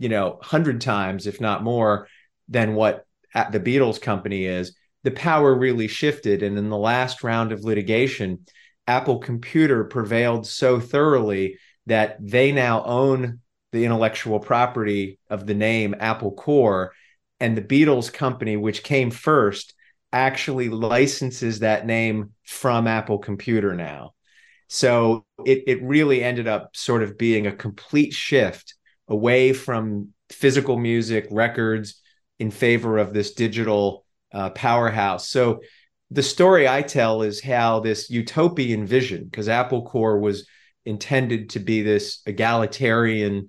you 0.00 0.08
know, 0.08 0.30
100 0.30 0.80
times, 0.80 1.28
if 1.28 1.40
not 1.40 1.62
more, 1.62 2.08
than 2.48 2.74
what 2.74 3.06
the 3.52 3.60
Beatles 3.60 4.02
company 4.02 4.46
is, 4.46 4.74
the 5.04 5.12
power 5.12 5.54
really 5.54 5.86
shifted. 5.86 6.42
And 6.42 6.58
in 6.58 6.70
the 6.70 6.76
last 6.76 7.22
round 7.22 7.52
of 7.52 7.62
litigation, 7.62 8.46
Apple 8.88 9.20
Computer 9.20 9.84
prevailed 9.84 10.44
so 10.44 10.80
thoroughly 10.80 11.56
that 11.86 12.16
they 12.20 12.50
now 12.50 12.82
own 12.82 13.38
the 13.72 13.84
intellectual 13.84 14.40
property 14.40 15.18
of 15.28 15.46
the 15.46 15.54
name 15.54 15.94
Apple 15.98 16.32
Corps. 16.32 16.92
and 17.40 17.56
the 17.56 17.62
Beatles 17.62 18.12
company, 18.12 18.56
which 18.56 18.82
came 18.82 19.10
first, 19.10 19.74
actually 20.12 20.68
licenses 20.68 21.60
that 21.60 21.86
name 21.86 22.32
from 22.44 22.86
Apple 22.86 23.18
Computer 23.18 23.74
now. 23.74 24.12
So 24.68 25.24
it 25.44 25.64
it 25.66 25.82
really 25.82 26.22
ended 26.22 26.48
up 26.48 26.76
sort 26.76 27.02
of 27.02 27.16
being 27.16 27.46
a 27.46 27.56
complete 27.56 28.12
shift 28.12 28.74
away 29.06 29.52
from 29.52 30.08
physical 30.30 30.76
music 30.76 31.26
records 31.30 32.00
in 32.38 32.50
favor 32.50 32.98
of 32.98 33.12
this 33.12 33.34
digital 33.34 34.04
uh, 34.32 34.50
powerhouse. 34.50 35.28
So 35.28 35.60
the 36.10 36.22
story 36.22 36.66
I 36.66 36.82
tell 36.82 37.22
is 37.22 37.40
how 37.40 37.80
this 37.80 38.10
utopian 38.10 38.86
vision, 38.86 39.24
because 39.24 39.48
Apple 39.48 39.86
Corps 39.86 40.18
was 40.18 40.46
intended 40.88 41.50
to 41.50 41.58
be 41.58 41.82
this 41.82 42.20
egalitarian 42.26 43.48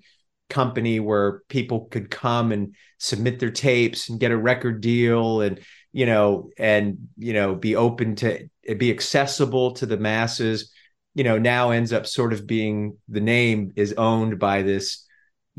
company 0.50 1.00
where 1.00 1.42
people 1.48 1.86
could 1.86 2.10
come 2.10 2.52
and 2.52 2.76
submit 2.98 3.40
their 3.40 3.52
tapes 3.52 4.10
and 4.10 4.20
get 4.20 4.32
a 4.32 4.38
record 4.38 4.82
deal 4.82 5.42
and 5.42 5.60
you 5.92 6.06
know 6.06 6.50
and 6.58 7.10
you 7.18 7.34
know 7.34 7.56
be 7.56 7.76
open 7.76 8.16
to 8.16 8.48
be 8.78 8.92
accessible 8.92 9.72
to 9.72 9.86
the 9.86 9.98
masses 9.98 10.72
you 11.14 11.24
know 11.24 11.38
now 11.38 11.72
ends 11.72 11.94
up 11.94 12.06
sort 12.06 12.34
of 12.34 12.48
being 12.48 12.98
the 13.08 13.22
name 13.22 13.72
is 13.76 13.94
owned 13.94 14.40
by 14.40 14.62
this 14.62 15.06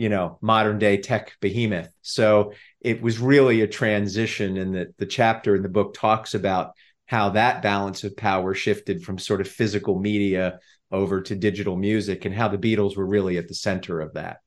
you 0.00 0.08
know 0.08 0.38
modern 0.40 0.78
day 0.78 0.96
tech 0.96 1.34
behemoth. 1.42 1.90
So 2.00 2.54
it 2.80 3.02
was 3.02 3.18
really 3.18 3.60
a 3.60 3.66
transition 3.66 4.56
and 4.56 4.74
the, 4.74 4.94
the 4.96 5.04
chapter 5.04 5.54
in 5.54 5.62
the 5.62 5.68
book 5.68 5.92
talks 5.92 6.32
about 6.32 6.72
how 7.04 7.30
that 7.30 7.60
balance 7.60 8.02
of 8.02 8.16
power 8.16 8.54
shifted 8.54 9.02
from 9.02 9.18
sort 9.18 9.42
of 9.42 9.48
physical 9.48 10.00
media 10.00 10.58
over 10.92 11.20
to 11.22 11.35
digital 11.35 11.76
music 11.76 12.24
and 12.24 12.35
how 12.35 12.48
the 12.48 12.59
Beatles 12.59 12.96
were 12.96 13.07
really 13.07 13.38
at 13.38 13.48
the 13.48 13.55
center 13.55 14.00
of 14.00 14.14
that. 14.14 14.38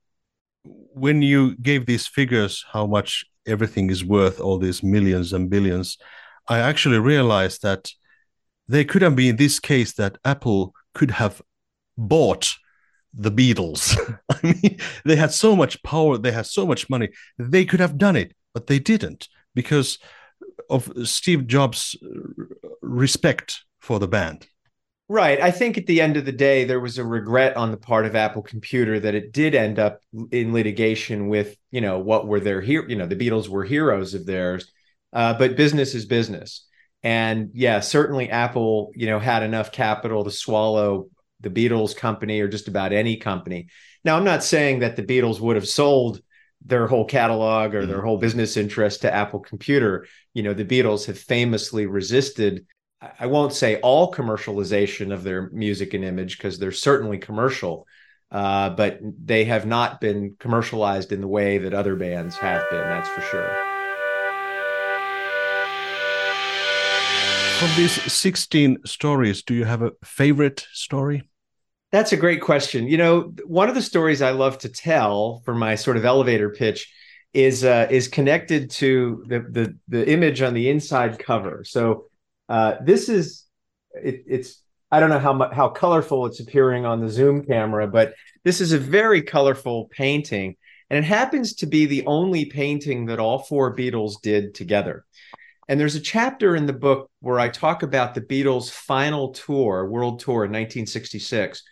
When 0.64 1.22
you 1.22 1.56
gave 1.56 1.86
these 1.86 2.06
figures, 2.06 2.64
how 2.72 2.86
much 2.86 3.24
everything 3.46 3.90
is 3.90 4.04
worth, 4.04 4.40
all 4.40 4.58
these 4.58 4.82
millions 4.82 5.32
and 5.32 5.50
billions, 5.50 5.98
I 6.48 6.58
actually 6.58 6.98
realized 6.98 7.62
that 7.62 7.90
there 8.68 8.84
could 8.84 9.02
have 9.02 9.16
been 9.16 9.36
this 9.36 9.60
case 9.60 9.94
that 9.94 10.18
Apple 10.24 10.74
could 10.94 11.10
have 11.12 11.42
bought 11.96 12.54
the 13.12 13.30
Beatles. 13.30 13.96
I 14.30 14.38
mean, 14.42 14.78
they 15.04 15.16
had 15.16 15.32
so 15.32 15.54
much 15.54 15.82
power, 15.82 16.18
they 16.18 16.32
had 16.32 16.46
so 16.46 16.66
much 16.66 16.88
money, 16.88 17.10
they 17.38 17.64
could 17.64 17.80
have 17.80 17.98
done 17.98 18.16
it, 18.16 18.34
but 18.52 18.66
they 18.66 18.78
didn't 18.78 19.28
because 19.54 19.98
of 20.70 20.90
Steve 21.04 21.46
Jobs' 21.46 21.96
respect 22.80 23.62
for 23.80 23.98
the 23.98 24.08
band. 24.08 24.46
Right. 25.08 25.38
I 25.38 25.50
think 25.50 25.76
at 25.76 25.86
the 25.86 26.00
end 26.00 26.16
of 26.16 26.24
the 26.24 26.32
day, 26.32 26.64
there 26.64 26.80
was 26.80 26.96
a 26.96 27.04
regret 27.04 27.58
on 27.58 27.70
the 27.70 27.76
part 27.76 28.06
of 28.06 28.16
Apple 28.16 28.40
Computer 28.40 28.98
that 29.00 29.14
it 29.14 29.32
did 29.32 29.54
end 29.54 29.78
up 29.78 30.00
in 30.30 30.54
litigation 30.54 31.28
with, 31.28 31.56
you 31.70 31.82
know, 31.82 31.98
what 31.98 32.26
were 32.26 32.40
their 32.40 32.62
here, 32.62 32.88
you 32.88 32.96
know, 32.96 33.06
the 33.06 33.16
Beatles 33.16 33.48
were 33.48 33.64
heroes 33.64 34.14
of 34.14 34.24
theirs. 34.24 34.72
Uh, 35.12 35.34
but 35.34 35.56
business 35.56 35.94
is 35.94 36.06
business. 36.06 36.66
And 37.02 37.50
yeah, 37.52 37.80
certainly 37.80 38.30
Apple, 38.30 38.92
you 38.94 39.06
know, 39.06 39.18
had 39.18 39.42
enough 39.42 39.72
capital 39.72 40.24
to 40.24 40.30
swallow 40.30 41.10
the 41.40 41.50
Beatles 41.50 41.94
company 41.94 42.40
or 42.40 42.48
just 42.48 42.66
about 42.66 42.94
any 42.94 43.18
company. 43.18 43.68
Now, 44.04 44.16
I'm 44.16 44.24
not 44.24 44.42
saying 44.42 44.78
that 44.78 44.96
the 44.96 45.02
Beatles 45.02 45.38
would 45.38 45.56
have 45.56 45.68
sold 45.68 46.20
their 46.64 46.86
whole 46.86 47.04
catalog 47.04 47.74
or 47.74 47.84
their 47.84 47.98
mm-hmm. 47.98 48.06
whole 48.06 48.16
business 48.16 48.56
interest 48.56 49.02
to 49.02 49.14
Apple 49.14 49.40
Computer. 49.40 50.06
You 50.32 50.42
know, 50.42 50.54
the 50.54 50.64
Beatles 50.64 51.04
have 51.06 51.18
famously 51.18 51.84
resisted 51.84 52.66
I 53.18 53.26
won't 53.26 53.52
say 53.52 53.80
all 53.80 54.12
commercialization 54.12 55.12
of 55.12 55.22
their 55.22 55.50
music 55.50 55.94
and 55.94 56.04
image 56.04 56.38
because 56.38 56.58
they're 56.58 56.72
certainly 56.72 57.18
commercial, 57.18 57.86
uh, 58.30 58.70
but 58.70 59.00
they 59.02 59.44
have 59.44 59.66
not 59.66 60.00
been 60.00 60.36
commercialized 60.38 61.12
in 61.12 61.20
the 61.20 61.28
way 61.28 61.58
that 61.58 61.74
other 61.74 61.96
bands 61.96 62.36
have 62.36 62.68
been. 62.70 62.80
That's 62.80 63.08
for 63.08 63.20
sure. 63.20 63.50
From 67.58 67.70
these 67.76 68.12
16 68.12 68.78
stories, 68.84 69.42
do 69.42 69.54
you 69.54 69.64
have 69.64 69.82
a 69.82 69.92
favorite 70.04 70.66
story? 70.72 71.22
That's 71.92 72.12
a 72.12 72.16
great 72.16 72.40
question. 72.40 72.88
You 72.88 72.98
know, 72.98 73.32
one 73.46 73.68
of 73.68 73.76
the 73.76 73.82
stories 73.82 74.20
I 74.20 74.32
love 74.32 74.58
to 74.58 74.68
tell 74.68 75.42
for 75.44 75.54
my 75.54 75.76
sort 75.76 75.96
of 75.96 76.04
elevator 76.04 76.50
pitch 76.50 76.92
is 77.32 77.64
uh, 77.64 77.86
is 77.90 78.08
connected 78.08 78.70
to 78.70 79.24
the, 79.28 79.40
the 79.40 79.78
the 79.88 80.10
image 80.10 80.42
on 80.42 80.54
the 80.54 80.70
inside 80.70 81.18
cover. 81.18 81.64
So 81.64 82.06
uh, 82.48 82.76
this 82.82 83.08
is 83.08 83.44
it, 83.94 84.24
it's 84.26 84.62
I 84.90 85.00
don't 85.00 85.10
know 85.10 85.18
how 85.18 85.50
how 85.50 85.68
colorful 85.68 86.26
it's 86.26 86.40
appearing 86.40 86.84
on 86.84 87.00
the 87.00 87.08
Zoom 87.08 87.44
camera, 87.44 87.86
but 87.86 88.14
this 88.44 88.60
is 88.60 88.72
a 88.72 88.78
very 88.78 89.22
colorful 89.22 89.88
painting, 89.90 90.56
and 90.90 90.98
it 90.98 91.06
happens 91.06 91.54
to 91.56 91.66
be 91.66 91.86
the 91.86 92.06
only 92.06 92.44
painting 92.44 93.06
that 93.06 93.20
all 93.20 93.40
four 93.40 93.74
Beatles 93.74 94.20
did 94.22 94.54
together. 94.54 95.04
And 95.68 95.80
there's 95.80 95.94
a 95.94 96.00
chapter 96.00 96.54
in 96.54 96.66
the 96.66 96.74
book 96.74 97.10
where 97.20 97.40
I 97.40 97.48
talk 97.48 97.82
about 97.82 98.14
the 98.14 98.20
Beatles' 98.20 98.70
final 98.70 99.32
tour, 99.32 99.88
world 99.88 100.20
tour 100.20 100.44
in 100.44 100.50
1966, 100.50 101.62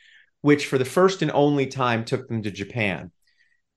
which 0.41 0.67
for 0.67 0.79
the 0.79 0.85
first 0.85 1.21
and 1.21 1.31
only 1.31 1.67
time 1.67 2.05
took 2.05 2.27
them 2.27 2.43
to 2.43 2.51
Japan. 2.51 3.11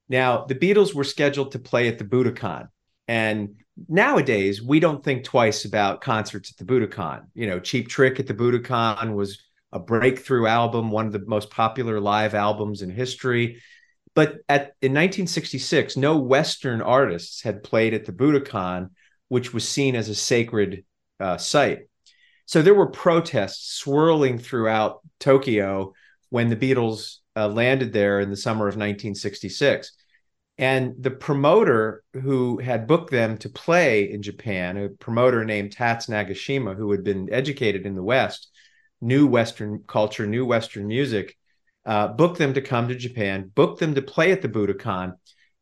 Now, 0.08 0.46
the 0.46 0.56
Beatles 0.56 0.94
were 0.94 1.04
scheduled 1.04 1.52
to 1.52 1.60
play 1.60 1.88
at 1.90 1.98
the 1.98 2.06
Budokan, 2.06 2.70
and 3.08 3.56
nowadays 3.88 4.62
we 4.62 4.80
don't 4.80 5.04
think 5.04 5.24
twice 5.24 5.66
about 5.66 6.02
concerts 6.02 6.52
at 6.52 6.58
the 6.58 6.66
Budokan. 6.66 7.28
You 7.34 7.48
know, 7.48 7.60
Cheap 7.60 7.88
Trick 7.88 8.20
at 8.20 8.28
the 8.28 8.34
Budokan 8.34 9.14
was 9.16 9.40
a 9.72 9.80
breakthrough 9.80 10.48
album, 10.48 10.92
one 10.92 11.06
of 11.06 11.12
the 11.12 11.24
most 11.26 11.50
popular 11.50 12.00
live 12.00 12.34
albums 12.34 12.82
in 12.82 12.90
history. 12.90 13.62
But 14.14 14.38
at 14.48 14.76
in 14.82 14.94
1966, 14.94 15.98
no 15.98 16.18
Western 16.18 16.82
artists 16.82 17.42
had 17.42 17.64
played 17.64 17.94
at 17.94 18.06
the 18.06 18.14
Budokan, 18.14 18.92
which 19.28 19.54
was 19.54 19.68
seen 19.68 19.96
as 19.96 20.08
a 20.08 20.16
sacred 20.16 20.86
uh, 21.20 21.38
site. 21.38 21.90
So 22.46 22.62
there 22.62 22.74
were 22.74 22.90
protests 22.90 23.74
swirling 23.74 24.38
throughout 24.38 25.02
Tokyo 25.20 25.94
when 26.30 26.50
the 26.50 26.56
Beatles 26.56 27.18
uh, 27.36 27.50
landed 27.50 27.92
there 27.92 28.20
in 28.22 28.30
the 28.30 28.38
summer 28.38 28.68
of 28.68 28.76
1966. 28.76 29.92
And 30.58 30.96
the 30.98 31.12
promoter 31.12 32.04
who 32.14 32.60
had 32.60 32.88
booked 32.88 33.12
them 33.12 33.38
to 33.40 33.50
play 33.50 34.10
in 34.10 34.22
Japan, 34.22 34.78
a 34.78 34.90
promoter 34.90 35.44
named 35.44 35.74
Tats 35.74 36.08
Nagashima, 36.08 36.76
who 36.76 36.92
had 36.92 37.04
been 37.04 37.32
educated 37.32 37.86
in 37.86 37.96
the 37.96 38.04
West, 38.04 38.50
knew 39.02 39.28
Western 39.28 39.84
culture, 39.86 40.26
knew 40.26 40.46
Western 40.46 40.88
music, 40.88 41.36
uh, 41.86 42.08
booked 42.08 42.38
them 42.38 42.54
to 42.54 42.62
come 42.62 42.88
to 42.88 42.96
Japan, 42.96 43.52
booked 43.54 43.80
them 43.80 43.96
to 43.96 44.02
play 44.02 44.32
at 44.32 44.42
the 44.42 44.50
Budokan. 44.50 45.14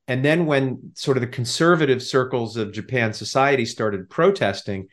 And 0.08 0.24
then, 0.24 0.46
when 0.46 0.92
sort 0.96 1.18
of 1.18 1.22
the 1.22 1.28
conservative 1.28 2.04
circles 2.04 2.56
of 2.56 2.72
Japan 2.72 3.14
society 3.14 3.66
started 3.66 4.10
protesting, 4.10 4.90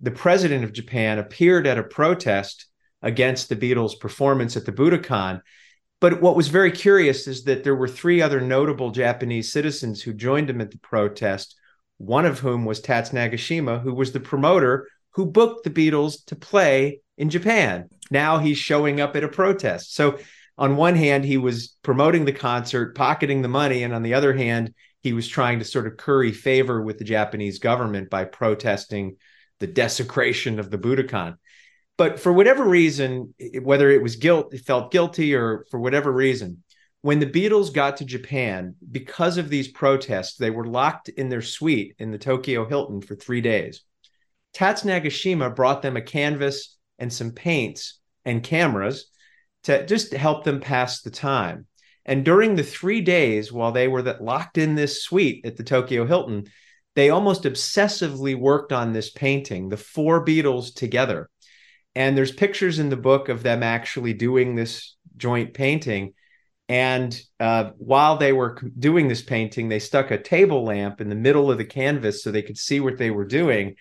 the 0.00 0.10
president 0.10 0.64
of 0.64 0.72
Japan 0.72 1.18
appeared 1.18 1.66
at 1.66 1.78
a 1.78 1.82
protest 1.82 2.66
against 3.02 3.48
the 3.48 3.56
Beatles' 3.56 3.98
performance 3.98 4.56
at 4.56 4.64
the 4.64 4.72
Budokan 4.72 5.42
but 6.02 6.20
what 6.20 6.34
was 6.34 6.48
very 6.48 6.72
curious 6.72 7.28
is 7.28 7.44
that 7.44 7.62
there 7.62 7.76
were 7.76 7.86
three 7.86 8.20
other 8.20 8.40
notable 8.40 8.90
Japanese 8.90 9.52
citizens 9.52 10.02
who 10.02 10.12
joined 10.12 10.50
him 10.50 10.60
at 10.60 10.72
the 10.72 10.78
protest, 10.78 11.54
one 11.98 12.26
of 12.26 12.40
whom 12.40 12.64
was 12.64 12.80
Tats 12.80 13.10
Nagashima, 13.10 13.80
who 13.80 13.94
was 13.94 14.10
the 14.10 14.18
promoter 14.18 14.88
who 15.10 15.26
booked 15.26 15.62
the 15.62 15.70
Beatles 15.70 16.24
to 16.24 16.34
play 16.34 17.02
in 17.16 17.30
Japan. 17.30 17.88
Now 18.10 18.38
he's 18.38 18.58
showing 18.58 19.00
up 19.00 19.14
at 19.14 19.22
a 19.22 19.28
protest. 19.28 19.94
So, 19.94 20.18
on 20.58 20.74
one 20.76 20.96
hand, 20.96 21.24
he 21.24 21.38
was 21.38 21.76
promoting 21.84 22.24
the 22.24 22.32
concert, 22.32 22.96
pocketing 22.96 23.40
the 23.40 23.48
money, 23.48 23.84
and 23.84 23.94
on 23.94 24.02
the 24.02 24.14
other 24.14 24.34
hand, 24.34 24.74
he 25.02 25.12
was 25.12 25.28
trying 25.28 25.60
to 25.60 25.64
sort 25.64 25.86
of 25.86 25.98
curry 25.98 26.32
favor 26.32 26.82
with 26.82 26.98
the 26.98 27.04
Japanese 27.04 27.60
government 27.60 28.10
by 28.10 28.24
protesting 28.24 29.18
the 29.60 29.68
desecration 29.68 30.58
of 30.58 30.68
the 30.68 30.78
Budokan 30.78 31.36
but 31.96 32.18
for 32.18 32.32
whatever 32.32 32.64
reason, 32.64 33.34
whether 33.62 33.90
it 33.90 34.02
was 34.02 34.16
guilt, 34.16 34.54
it 34.54 34.64
felt 34.64 34.92
guilty, 34.92 35.34
or 35.34 35.66
for 35.70 35.78
whatever 35.78 36.10
reason, 36.12 36.62
when 37.02 37.18
the 37.18 37.26
Beatles 37.26 37.72
got 37.72 37.96
to 37.96 38.04
Japan, 38.04 38.76
because 38.90 39.36
of 39.36 39.48
these 39.48 39.68
protests, 39.68 40.36
they 40.36 40.50
were 40.50 40.66
locked 40.66 41.08
in 41.08 41.28
their 41.28 41.42
suite 41.42 41.94
in 41.98 42.12
the 42.12 42.18
Tokyo 42.18 42.64
Hilton 42.64 43.00
for 43.02 43.16
three 43.16 43.40
days. 43.40 43.82
Tats 44.54 44.82
Nagashima 44.82 45.54
brought 45.54 45.82
them 45.82 45.96
a 45.96 46.02
canvas 46.02 46.76
and 46.98 47.12
some 47.12 47.32
paints 47.32 47.98
and 48.24 48.42
cameras 48.42 49.10
to 49.64 49.84
just 49.86 50.12
help 50.12 50.44
them 50.44 50.60
pass 50.60 51.02
the 51.02 51.10
time. 51.10 51.66
And 52.04 52.24
during 52.24 52.54
the 52.54 52.62
three 52.62 53.00
days 53.00 53.52
while 53.52 53.72
they 53.72 53.88
were 53.88 54.02
locked 54.20 54.58
in 54.58 54.74
this 54.74 55.02
suite 55.02 55.44
at 55.44 55.56
the 55.56 55.64
Tokyo 55.64 56.04
Hilton, 56.06 56.44
they 56.94 57.10
almost 57.10 57.44
obsessively 57.44 58.36
worked 58.38 58.72
on 58.72 58.92
this 58.92 59.10
painting, 59.10 59.68
the 59.68 59.76
four 59.76 60.24
Beatles 60.24 60.74
together. 60.74 61.30
And 61.94 62.16
there's 62.16 62.32
pictures 62.32 62.78
in 62.78 62.88
the 62.88 62.96
book 62.96 63.28
of 63.28 63.42
them 63.42 63.62
actually 63.62 64.14
doing 64.14 64.54
this 64.54 64.96
joint 65.16 65.54
painting. 65.54 66.14
And 66.68 67.18
uh, 67.38 67.70
while 67.76 68.16
they 68.16 68.32
were 68.32 68.58
doing 68.78 69.08
this 69.08 69.22
painting, 69.22 69.68
they 69.68 69.78
stuck 69.78 70.10
a 70.10 70.22
table 70.22 70.64
lamp 70.64 71.00
in 71.00 71.08
the 71.08 71.14
middle 71.14 71.50
of 71.50 71.58
the 71.58 71.64
canvas 71.64 72.22
so 72.22 72.30
they 72.30 72.42
could 72.42 72.56
see 72.56 72.80
what 72.80 72.96
they 72.96 73.10
were 73.10 73.26
doing. 73.26 73.76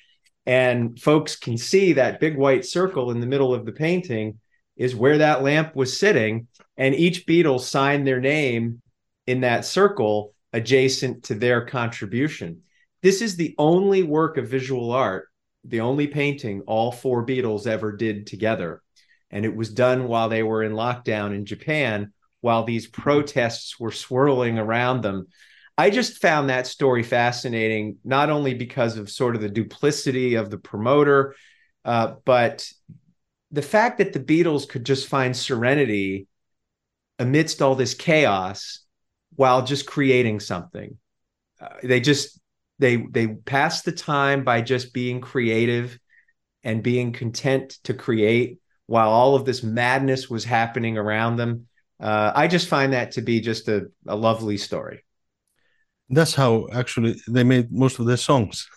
And 0.45 0.99
folks 0.99 1.35
can 1.35 1.57
see 1.57 1.93
that 1.93 2.19
big 2.19 2.35
white 2.35 2.65
circle 2.65 3.11
in 3.11 3.21
the 3.21 3.27
middle 3.27 3.53
of 3.53 3.65
the 3.65 3.71
painting 3.71 4.39
is 4.75 4.95
where 4.95 5.19
that 5.19 5.43
lamp 5.43 5.75
was 5.75 5.97
sitting. 5.97 6.47
And 6.75 6.95
each 6.95 7.25
Beatle 7.25 7.61
signed 7.61 8.05
their 8.05 8.19
name 8.19 8.81
in 9.27 9.41
that 9.41 9.65
circle 9.65 10.33
adjacent 10.51 11.23
to 11.25 11.35
their 11.35 11.65
contribution. 11.65 12.61
This 13.01 13.21
is 13.21 13.35
the 13.35 13.55
only 13.57 14.03
work 14.03 14.37
of 14.37 14.49
visual 14.49 14.91
art, 14.91 15.29
the 15.63 15.81
only 15.81 16.07
painting 16.07 16.61
all 16.61 16.91
four 16.91 17.25
Beatles 17.25 17.67
ever 17.67 17.91
did 17.91 18.27
together. 18.27 18.81
And 19.29 19.45
it 19.45 19.55
was 19.55 19.73
done 19.73 20.07
while 20.07 20.29
they 20.29 20.43
were 20.43 20.63
in 20.63 20.73
lockdown 20.73 21.33
in 21.33 21.45
Japan, 21.45 22.13
while 22.41 22.63
these 22.63 22.87
protests 22.87 23.79
were 23.79 23.91
swirling 23.91 24.57
around 24.57 25.01
them. 25.01 25.27
I 25.77 25.89
just 25.89 26.21
found 26.21 26.49
that 26.49 26.67
story 26.67 27.03
fascinating, 27.03 27.97
not 28.03 28.29
only 28.29 28.53
because 28.53 28.97
of 28.97 29.09
sort 29.09 29.35
of 29.35 29.41
the 29.41 29.49
duplicity 29.49 30.35
of 30.35 30.49
the 30.49 30.57
promoter, 30.57 31.35
uh, 31.85 32.15
but 32.25 32.69
the 33.51 33.61
fact 33.61 33.99
that 33.99 34.13
the 34.13 34.19
Beatles 34.19 34.67
could 34.67 34.85
just 34.85 35.07
find 35.07 35.35
serenity 35.35 36.27
amidst 37.19 37.61
all 37.61 37.75
this 37.75 37.93
chaos 37.93 38.79
while 39.35 39.63
just 39.63 39.85
creating 39.85 40.39
something. 40.39 40.97
Uh, 41.59 41.69
they 41.83 41.99
just 41.99 42.40
they 42.81 42.97
they 42.97 43.27
passed 43.27 43.85
the 43.85 43.91
time 43.91 44.43
by 44.43 44.61
just 44.61 44.91
being 44.91 45.21
creative 45.21 45.97
and 46.63 46.83
being 46.83 47.13
content 47.13 47.77
to 47.83 47.93
create 47.93 48.59
while 48.87 49.09
all 49.09 49.35
of 49.35 49.45
this 49.45 49.63
madness 49.63 50.29
was 50.29 50.43
happening 50.43 50.97
around 50.97 51.37
them. 51.37 51.67
Uh, 51.99 52.31
I 52.35 52.47
just 52.47 52.67
find 52.67 52.93
that 52.93 53.11
to 53.11 53.21
be 53.21 53.39
just 53.39 53.69
a, 53.69 53.85
a 54.07 54.15
lovely 54.15 54.57
story. 54.57 55.05
That's 56.09 56.33
how 56.33 56.67
actually 56.73 57.21
they 57.27 57.43
made 57.43 57.71
most 57.71 57.99
of 57.99 58.07
their 58.07 58.17
songs 58.17 58.67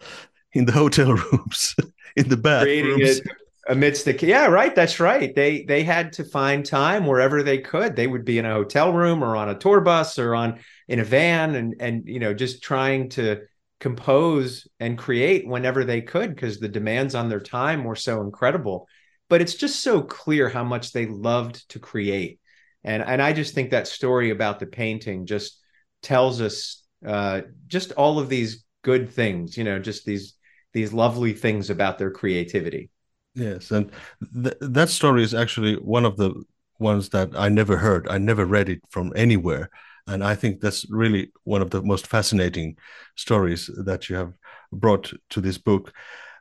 in 0.52 0.66
the 0.66 0.72
hotel 0.72 1.14
rooms, 1.14 1.74
in 2.16 2.28
the 2.28 2.36
bathrooms. 2.36 3.22
amidst 3.66 4.04
the 4.04 4.26
yeah, 4.26 4.46
right. 4.46 4.74
That's 4.74 5.00
right. 5.00 5.34
They 5.34 5.62
they 5.62 5.84
had 5.84 6.12
to 6.14 6.24
find 6.24 6.66
time 6.66 7.06
wherever 7.06 7.42
they 7.42 7.58
could. 7.58 7.96
They 7.96 8.06
would 8.06 8.26
be 8.26 8.36
in 8.36 8.44
a 8.44 8.52
hotel 8.52 8.92
room 8.92 9.24
or 9.24 9.36
on 9.36 9.48
a 9.48 9.58
tour 9.58 9.80
bus 9.80 10.18
or 10.18 10.34
on 10.34 10.60
in 10.86 11.00
a 11.00 11.04
van 11.04 11.54
and 11.54 11.74
and 11.80 12.06
you 12.06 12.20
know 12.20 12.34
just 12.34 12.62
trying 12.62 13.08
to 13.10 13.40
compose 13.84 14.66
and 14.80 14.96
create 14.96 15.46
whenever 15.46 15.84
they 15.84 16.00
could 16.00 16.34
because 16.34 16.58
the 16.58 16.70
demands 16.70 17.14
on 17.14 17.28
their 17.28 17.38
time 17.38 17.84
were 17.84 17.94
so 17.94 18.22
incredible. 18.22 18.88
But 19.28 19.42
it's 19.42 19.56
just 19.56 19.80
so 19.80 20.00
clear 20.00 20.48
how 20.48 20.64
much 20.64 20.92
they 20.92 21.04
loved 21.04 21.68
to 21.68 21.78
create. 21.78 22.40
And, 22.82 23.02
and 23.02 23.20
I 23.20 23.34
just 23.34 23.54
think 23.54 23.72
that 23.72 23.86
story 23.86 24.30
about 24.30 24.58
the 24.58 24.64
painting 24.64 25.26
just 25.26 25.60
tells 26.02 26.40
us 26.40 26.82
uh, 27.06 27.42
just 27.66 27.92
all 27.92 28.18
of 28.18 28.30
these 28.30 28.64
good 28.80 29.10
things, 29.10 29.58
you 29.58 29.64
know, 29.64 29.78
just 29.78 30.06
these 30.06 30.32
these 30.72 30.94
lovely 30.94 31.34
things 31.34 31.68
about 31.68 31.98
their 31.98 32.10
creativity. 32.10 32.88
Yes, 33.34 33.70
and 33.70 33.92
th- 34.32 34.56
that 34.62 34.88
story 34.88 35.22
is 35.22 35.34
actually 35.34 35.74
one 35.74 36.06
of 36.06 36.16
the 36.16 36.42
ones 36.78 37.10
that 37.10 37.36
I 37.36 37.50
never 37.50 37.76
heard. 37.76 38.08
I 38.08 38.16
never 38.16 38.46
read 38.46 38.70
it 38.70 38.80
from 38.88 39.12
anywhere. 39.14 39.68
And 40.06 40.22
I 40.22 40.34
think 40.34 40.60
that's 40.60 40.84
really 40.90 41.32
one 41.44 41.62
of 41.62 41.70
the 41.70 41.82
most 41.82 42.06
fascinating 42.06 42.76
stories 43.16 43.70
that 43.84 44.08
you 44.08 44.16
have 44.16 44.34
brought 44.72 45.12
to 45.30 45.40
this 45.40 45.58
book. 45.58 45.92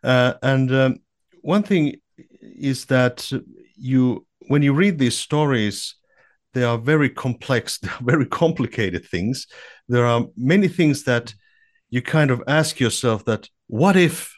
Uh, 0.04 0.34
and 0.42 0.74
um, 0.74 0.98
one 1.42 1.64
thing 1.64 1.96
is 2.42 2.86
that 2.86 3.30
you, 3.76 4.26
when 4.48 4.62
you 4.62 4.74
read 4.74 5.00
these 5.00 5.18
stories, 5.18 5.96
they 6.54 6.64
are 6.64 6.78
very 6.78 7.10
complex, 7.10 7.78
they 7.80 7.90
are 7.90 8.04
very 8.04 8.26
complicated 8.26 9.06
things. 9.06 9.48
There 9.88 10.06
are 10.06 10.26
many 10.36 10.68
things 10.68 11.04
that 11.04 11.34
you 11.90 12.02
kind 12.02 12.32
of 12.32 12.44
ask 12.48 12.80
yourself 12.80 13.26
that 13.26 13.50
what 13.68 13.96
if 13.96 14.34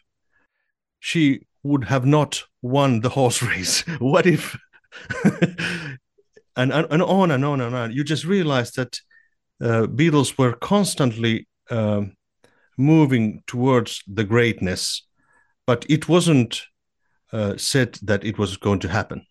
she 0.99 1.47
would 1.63 1.85
have 1.85 2.05
not 2.05 2.43
won 2.61 3.01
the 3.01 3.09
horse 3.09 3.41
race? 3.53 3.81
what 3.99 4.25
if 4.27 4.55
and, 6.55 6.71
and, 6.71 7.01
on 7.01 7.31
and 7.31 7.43
on 7.43 7.61
and 7.61 7.75
on. 7.75 7.91
You 7.91 8.03
just 8.03 8.25
realize 8.25 8.71
that 8.73 8.99
Beatles 9.61 10.37
were 10.37 10.53
constantly 10.53 11.47
uh, 11.69 12.03
moving 12.77 13.43
towards 13.47 14.03
the 14.07 14.23
greatness, 14.23 15.03
but 15.65 15.85
it 15.89 16.09
wasn't 16.09 16.63
uh, 17.31 17.57
said 17.57 17.97
that 18.03 18.23
it 18.23 18.37
was 18.37 18.57
going 18.57 18.79
to 18.79 18.89
happen. 18.89 19.25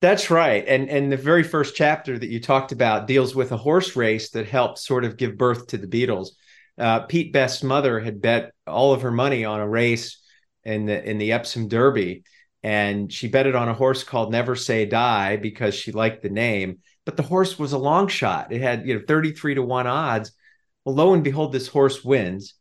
That's 0.00 0.30
right, 0.30 0.64
and 0.66 0.88
and 0.88 1.12
the 1.12 1.16
very 1.16 1.44
first 1.44 1.76
chapter 1.76 2.18
that 2.18 2.28
you 2.28 2.40
talked 2.40 2.72
about 2.72 3.06
deals 3.06 3.36
with 3.36 3.52
a 3.52 3.56
horse 3.56 3.94
race 3.94 4.30
that 4.30 4.48
helped 4.48 4.78
sort 4.78 5.04
of 5.04 5.16
give 5.16 5.38
birth 5.38 5.68
to 5.68 5.78
the 5.78 5.86
Beatles. 5.86 6.30
Uh, 6.76 7.00
Pete 7.00 7.32
Best's 7.32 7.62
mother 7.62 8.00
had 8.00 8.20
bet 8.20 8.52
all 8.66 8.92
of 8.92 9.02
her 9.02 9.12
money 9.12 9.44
on 9.44 9.60
a 9.60 9.68
race 9.68 10.20
in 10.64 10.86
the 10.86 11.08
in 11.08 11.18
the 11.18 11.30
Epsom 11.30 11.68
Derby, 11.68 12.24
and 12.64 13.12
she 13.12 13.28
bet 13.28 13.46
it 13.46 13.54
on 13.54 13.68
a 13.68 13.74
horse 13.74 14.02
called 14.02 14.32
Never 14.32 14.56
Say 14.56 14.86
Die 14.86 15.36
because 15.36 15.74
she 15.74 15.92
liked 15.92 16.22
the 16.22 16.30
name 16.30 16.80
but 17.04 17.16
the 17.16 17.22
horse 17.22 17.58
was 17.58 17.72
a 17.72 17.78
long 17.78 18.08
shot. 18.08 18.52
It 18.52 18.60
had, 18.60 18.86
you 18.86 18.94
know, 18.94 19.02
33 19.06 19.54
to 19.56 19.62
1 19.62 19.86
odds. 19.86 20.32
Well, 20.84 20.94
lo 20.94 21.14
and 21.14 21.24
behold, 21.24 21.52
this 21.52 21.68
horse 21.68 22.04
wins. 22.04 22.54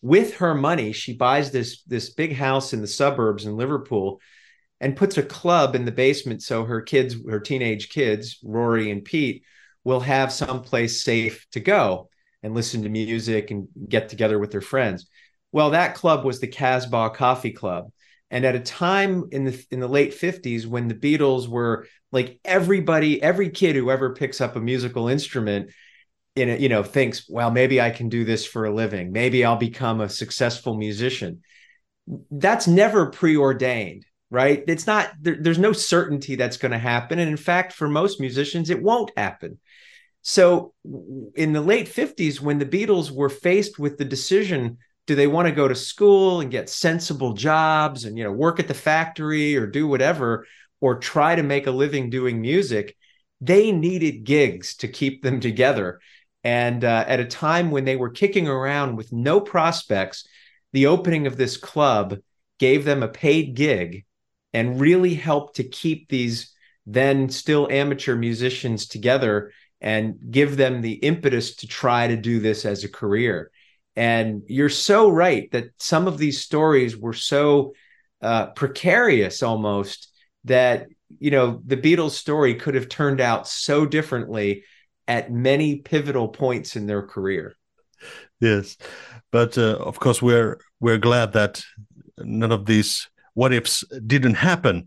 With 0.00 0.36
her 0.36 0.54
money, 0.54 0.92
she 0.92 1.16
buys 1.16 1.50
this 1.50 1.82
this 1.82 2.10
big 2.10 2.34
house 2.34 2.72
in 2.72 2.80
the 2.80 2.86
suburbs 2.86 3.46
in 3.46 3.56
Liverpool 3.56 4.20
and 4.80 4.96
puts 4.96 5.18
a 5.18 5.22
club 5.22 5.74
in 5.74 5.84
the 5.84 5.92
basement 5.92 6.42
so 6.42 6.64
her 6.64 6.80
kids, 6.80 7.16
her 7.28 7.40
teenage 7.40 7.88
kids, 7.88 8.38
Rory 8.44 8.90
and 8.92 9.04
Pete, 9.04 9.42
will 9.82 10.00
have 10.00 10.32
someplace 10.32 11.02
safe 11.02 11.46
to 11.52 11.60
go 11.60 12.08
and 12.42 12.54
listen 12.54 12.82
to 12.82 12.88
music 12.88 13.50
and 13.50 13.68
get 13.88 14.08
together 14.08 14.38
with 14.38 14.52
their 14.52 14.60
friends. 14.60 15.08
Well, 15.50 15.70
that 15.70 15.94
club 15.94 16.24
was 16.24 16.40
the 16.40 16.46
Casbah 16.46 17.10
Coffee 17.10 17.52
Club. 17.52 17.90
And 18.30 18.44
at 18.44 18.54
a 18.54 18.60
time 18.60 19.24
in 19.32 19.44
the 19.44 19.66
in 19.70 19.80
the 19.80 19.88
late 19.88 20.12
50s 20.12 20.66
when 20.66 20.86
the 20.86 20.94
Beatles 20.94 21.48
were 21.48 21.86
like 22.12 22.40
everybody 22.44 23.22
every 23.22 23.50
kid 23.50 23.76
who 23.76 23.90
ever 23.90 24.14
picks 24.14 24.40
up 24.40 24.56
a 24.56 24.60
musical 24.60 25.08
instrument 25.08 25.70
in 26.36 26.50
a, 26.50 26.56
you 26.56 26.68
know 26.68 26.82
thinks 26.82 27.28
well 27.28 27.50
maybe 27.50 27.80
i 27.80 27.90
can 27.90 28.08
do 28.08 28.24
this 28.24 28.46
for 28.46 28.64
a 28.64 28.74
living. 28.74 29.12
Maybe 29.12 29.44
i'll 29.44 29.56
become 29.56 30.00
a 30.00 30.08
successful 30.08 30.76
musician. 30.76 31.42
That's 32.30 32.66
never 32.66 33.06
preordained 33.06 34.04
right? 34.30 34.62
It's 34.66 34.86
not 34.86 35.10
there, 35.20 35.36
there's 35.40 35.58
no 35.58 35.72
certainty 35.72 36.34
that's 36.34 36.58
going 36.58 36.72
to 36.72 36.78
happen. 36.78 37.18
And 37.18 37.30
in 37.30 37.36
fact 37.36 37.72
for 37.72 37.88
most 37.88 38.20
musicians 38.20 38.70
it 38.70 38.82
won't 38.82 39.10
happen. 39.16 39.58
So 40.22 40.74
in 41.34 41.52
the 41.52 41.60
late 41.60 41.86
50s 41.86 42.40
when 42.40 42.58
the 42.58 42.66
beatles 42.66 43.10
were 43.10 43.30
faced 43.30 43.78
with 43.78 43.96
the 43.96 44.04
decision 44.04 44.78
do 45.08 45.14
they 45.14 45.26
want 45.26 45.48
to 45.48 45.54
go 45.54 45.66
to 45.66 45.74
school 45.74 46.40
and 46.40 46.50
get 46.50 46.68
sensible 46.68 47.32
jobs 47.32 48.04
and 48.04 48.16
you 48.16 48.22
know 48.22 48.30
work 48.30 48.60
at 48.60 48.68
the 48.68 48.74
factory 48.74 49.56
or 49.56 49.66
do 49.66 49.88
whatever 49.88 50.46
or 50.80 50.98
try 50.98 51.34
to 51.34 51.42
make 51.42 51.66
a 51.66 51.72
living 51.72 52.10
doing 52.10 52.40
music, 52.40 52.94
they 53.40 53.72
needed 53.72 54.24
gigs 54.24 54.76
to 54.76 54.86
keep 54.86 55.22
them 55.22 55.40
together. 55.40 56.00
And 56.44 56.84
uh, 56.84 57.04
at 57.08 57.20
a 57.20 57.24
time 57.24 57.70
when 57.70 57.84
they 57.84 57.96
were 57.96 58.10
kicking 58.10 58.46
around 58.46 58.96
with 58.96 59.12
no 59.12 59.40
prospects, 59.40 60.26
the 60.72 60.86
opening 60.86 61.26
of 61.26 61.36
this 61.36 61.56
club 61.56 62.18
gave 62.58 62.84
them 62.84 63.02
a 63.02 63.08
paid 63.08 63.54
gig 63.54 64.04
and 64.52 64.80
really 64.80 65.14
helped 65.14 65.56
to 65.56 65.64
keep 65.64 66.08
these 66.08 66.54
then 66.86 67.28
still 67.28 67.66
amateur 67.70 68.14
musicians 68.14 68.86
together 68.86 69.52
and 69.80 70.16
give 70.30 70.56
them 70.56 70.80
the 70.80 70.94
impetus 70.94 71.56
to 71.56 71.66
try 71.66 72.06
to 72.06 72.16
do 72.16 72.40
this 72.40 72.64
as 72.64 72.84
a 72.84 72.88
career. 72.88 73.50
And 73.98 74.44
you're 74.46 74.68
so 74.68 75.10
right 75.10 75.50
that 75.50 75.70
some 75.78 76.06
of 76.06 76.18
these 76.18 76.40
stories 76.40 76.96
were 76.96 77.12
so 77.12 77.74
uh, 78.22 78.46
precarious 78.50 79.42
almost 79.42 80.12
that 80.44 80.86
you 81.18 81.32
know 81.32 81.60
the 81.66 81.76
Beatles 81.76 82.12
story 82.12 82.54
could 82.54 82.76
have 82.76 82.88
turned 82.88 83.20
out 83.20 83.48
so 83.48 83.86
differently 83.86 84.62
at 85.08 85.32
many 85.32 85.80
pivotal 85.80 86.28
points 86.28 86.76
in 86.76 86.86
their 86.86 87.02
career. 87.02 87.56
Yes, 88.40 88.76
but 89.32 89.58
uh, 89.58 89.78
of 89.80 89.98
course 89.98 90.22
we're 90.22 90.60
we're 90.78 90.98
glad 90.98 91.32
that 91.32 91.60
none 92.18 92.52
of 92.52 92.66
these 92.66 93.08
what 93.34 93.52
ifs 93.52 93.82
didn't 94.06 94.34
happen. 94.34 94.86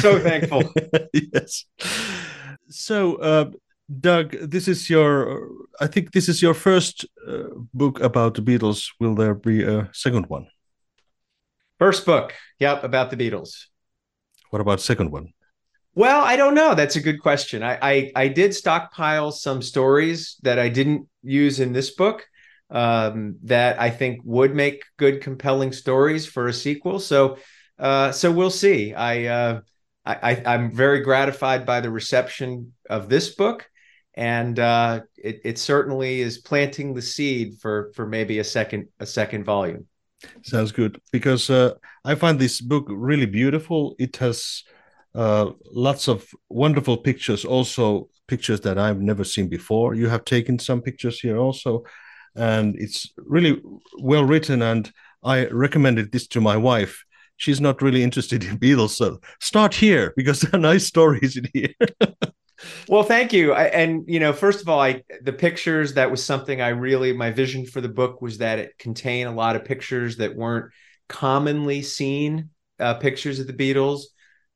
So 0.00 0.18
thankful. 0.18 0.64
yes. 1.12 1.66
So 2.68 3.14
uh, 3.16 3.50
Doug, 3.88 4.32
this 4.32 4.68
is 4.68 4.90
your, 4.90 5.48
I 5.80 5.86
think 5.86 6.12
this 6.12 6.28
is 6.28 6.42
your 6.42 6.52
first 6.52 7.06
uh, 7.26 7.44
book 7.72 8.00
about 8.00 8.34
the 8.34 8.42
Beatles. 8.42 8.90
Will 9.00 9.14
there 9.14 9.34
be 9.34 9.62
a 9.62 9.88
second 9.92 10.26
one? 10.28 10.46
First 11.78 12.04
book, 12.04 12.34
yep, 12.58 12.84
about 12.84 13.10
the 13.10 13.16
Beatles. 13.16 13.66
What 14.50 14.60
about 14.60 14.80
second 14.80 15.10
one? 15.10 15.32
Well, 15.94 16.22
I 16.22 16.36
don't 16.36 16.54
know. 16.54 16.74
That's 16.74 16.96
a 16.96 17.00
good 17.00 17.20
question. 17.20 17.62
I, 17.62 17.78
I, 17.80 18.12
I 18.14 18.28
did 18.28 18.54
stockpile 18.54 19.32
some 19.32 19.62
stories 19.62 20.36
that 20.42 20.58
I 20.58 20.68
didn't 20.68 21.08
use 21.22 21.58
in 21.58 21.72
this 21.72 21.90
book 21.90 22.26
um, 22.70 23.36
that 23.44 23.80
I 23.80 23.90
think 23.90 24.20
would 24.24 24.54
make 24.54 24.84
good, 24.98 25.22
compelling 25.22 25.72
stories 25.72 26.26
for 26.26 26.46
a 26.46 26.52
sequel. 26.52 27.00
So, 27.00 27.38
uh, 27.78 28.12
so 28.12 28.30
we'll 28.30 28.50
see. 28.50 28.92
I, 28.92 29.24
uh, 29.24 29.60
I, 30.04 30.42
I'm 30.46 30.72
very 30.72 31.00
gratified 31.00 31.66
by 31.66 31.80
the 31.80 31.90
reception 31.90 32.74
of 32.88 33.08
this 33.08 33.34
book, 33.34 33.68
and 34.18 34.58
uh, 34.58 35.00
it, 35.16 35.40
it 35.44 35.58
certainly 35.58 36.20
is 36.20 36.38
planting 36.38 36.92
the 36.92 37.00
seed 37.00 37.54
for 37.60 37.92
for 37.94 38.04
maybe 38.04 38.40
a 38.40 38.44
second 38.44 38.88
a 38.98 39.06
second 39.06 39.44
volume. 39.44 39.86
Sounds 40.42 40.72
good 40.72 41.00
because 41.12 41.48
uh, 41.48 41.74
I 42.04 42.16
find 42.16 42.38
this 42.38 42.60
book 42.60 42.86
really 42.90 43.26
beautiful. 43.26 43.94
It 44.00 44.16
has 44.16 44.64
uh, 45.14 45.52
lots 45.70 46.08
of 46.08 46.26
wonderful 46.48 46.96
pictures, 46.96 47.44
also 47.44 48.08
pictures 48.26 48.60
that 48.62 48.76
I've 48.76 49.00
never 49.00 49.22
seen 49.22 49.48
before. 49.48 49.94
You 49.94 50.08
have 50.08 50.24
taken 50.24 50.58
some 50.58 50.82
pictures 50.82 51.20
here 51.20 51.38
also, 51.38 51.84
and 52.34 52.74
it's 52.76 53.12
really 53.18 53.62
well 54.00 54.24
written. 54.24 54.62
And 54.62 54.90
I 55.22 55.46
recommended 55.46 56.10
this 56.10 56.26
to 56.28 56.40
my 56.40 56.56
wife. 56.56 57.04
She's 57.36 57.60
not 57.60 57.80
really 57.80 58.02
interested 58.02 58.42
in 58.42 58.58
Beatles, 58.58 58.96
so 58.96 59.20
start 59.38 59.74
here 59.74 60.12
because 60.16 60.40
there 60.40 60.58
are 60.58 60.72
nice 60.72 60.86
stories 60.86 61.36
in 61.36 61.46
here. 61.54 61.74
well 62.88 63.02
thank 63.02 63.32
you. 63.32 63.52
I, 63.52 63.64
and 63.64 64.04
you 64.06 64.20
know 64.20 64.32
first 64.32 64.60
of 64.60 64.68
all 64.68 64.80
i 64.80 65.02
the 65.22 65.32
pictures 65.32 65.94
that 65.94 66.10
was 66.10 66.24
something 66.24 66.60
i 66.60 66.68
really 66.68 67.12
my 67.12 67.30
vision 67.30 67.66
for 67.66 67.80
the 67.80 67.88
book 67.88 68.20
was 68.20 68.38
that 68.38 68.58
it 68.58 68.78
contained 68.78 69.28
a 69.28 69.32
lot 69.32 69.56
of 69.56 69.64
pictures 69.64 70.16
that 70.16 70.34
weren't 70.34 70.72
commonly 71.08 71.82
seen 71.82 72.50
uh, 72.78 72.94
pictures 72.94 73.40
of 73.40 73.46
the 73.46 73.52
beatles. 73.52 74.02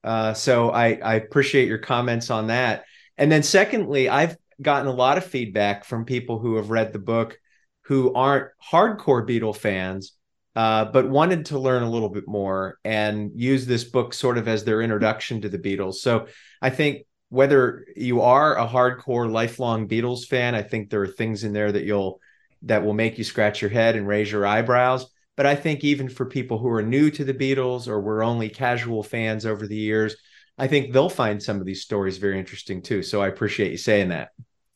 Uh, 0.04 0.34
so 0.34 0.70
I, 0.70 0.94
I 0.94 1.14
appreciate 1.14 1.68
your 1.68 1.78
comments 1.78 2.30
on 2.30 2.48
that. 2.48 2.84
And 3.18 3.30
then 3.30 3.42
secondly 3.42 4.08
i've 4.08 4.36
gotten 4.60 4.88
a 4.88 4.92
lot 4.94 5.18
of 5.18 5.24
feedback 5.24 5.84
from 5.84 6.04
people 6.04 6.38
who 6.38 6.56
have 6.56 6.70
read 6.70 6.92
the 6.92 6.98
book 6.98 7.38
who 7.82 8.14
aren't 8.14 8.50
hardcore 8.70 9.26
beatle 9.28 9.56
fans 9.56 10.12
uh, 10.54 10.84
but 10.84 11.08
wanted 11.08 11.46
to 11.46 11.58
learn 11.58 11.82
a 11.82 11.90
little 11.90 12.10
bit 12.10 12.28
more 12.28 12.78
and 12.84 13.32
use 13.34 13.66
this 13.66 13.84
book 13.84 14.12
sort 14.12 14.38
of 14.38 14.46
as 14.46 14.64
their 14.64 14.82
introduction 14.82 15.40
to 15.40 15.48
the 15.48 15.58
beatles. 15.58 15.94
So 15.94 16.26
i 16.60 16.70
think 16.70 17.06
whether 17.32 17.86
you 17.96 18.20
are 18.20 18.58
a 18.58 18.68
hardcore 18.68 19.30
lifelong 19.30 19.88
Beatles 19.88 20.26
fan, 20.26 20.54
I 20.54 20.60
think 20.60 20.90
there 20.90 21.00
are 21.00 21.06
things 21.06 21.44
in 21.44 21.54
there 21.54 21.72
that 21.72 21.84
you'll 21.84 22.20
that 22.60 22.84
will 22.84 22.92
make 22.92 23.16
you 23.16 23.24
scratch 23.24 23.62
your 23.62 23.70
head 23.70 23.96
and 23.96 24.06
raise 24.06 24.30
your 24.30 24.46
eyebrows. 24.46 25.06
But 25.34 25.46
I 25.46 25.56
think 25.56 25.82
even 25.82 26.10
for 26.10 26.26
people 26.26 26.58
who 26.58 26.68
are 26.68 26.82
new 26.82 27.10
to 27.10 27.24
the 27.24 27.32
Beatles 27.32 27.88
or 27.88 28.02
were 28.02 28.22
only 28.22 28.50
casual 28.50 29.02
fans 29.02 29.46
over 29.46 29.66
the 29.66 29.74
years, 29.74 30.14
I 30.58 30.68
think 30.68 30.92
they'll 30.92 31.08
find 31.08 31.42
some 31.42 31.58
of 31.58 31.64
these 31.64 31.80
stories 31.80 32.18
very 32.18 32.38
interesting 32.38 32.82
too. 32.82 33.02
So 33.02 33.22
I 33.22 33.28
appreciate 33.28 33.70
you 33.70 33.78
saying 33.78 34.10
that. 34.10 34.28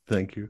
Thank 0.09 0.35
you. 0.35 0.49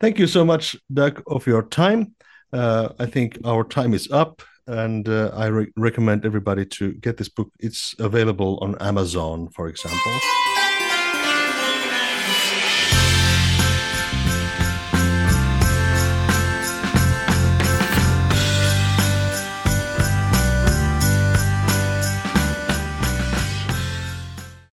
Thank 0.00 0.18
you 0.18 0.26
so 0.26 0.44
much, 0.44 0.76
Doug, 0.92 1.22
of 1.26 1.46
your 1.46 1.62
time. 1.62 2.14
Uh, 2.52 2.90
I 2.98 3.06
think 3.06 3.38
our 3.46 3.64
time 3.64 3.94
is 3.94 4.06
up, 4.10 4.42
and 4.66 5.08
uh, 5.08 5.30
I 5.32 5.46
re- 5.46 5.72
recommend 5.76 6.26
everybody 6.26 6.66
to 6.66 6.92
get 6.92 7.16
this 7.16 7.30
book. 7.30 7.50
It's 7.58 7.94
available 7.98 8.58
on 8.60 8.76
Amazon, 8.82 9.48
for 9.48 9.68
example. 9.68 10.12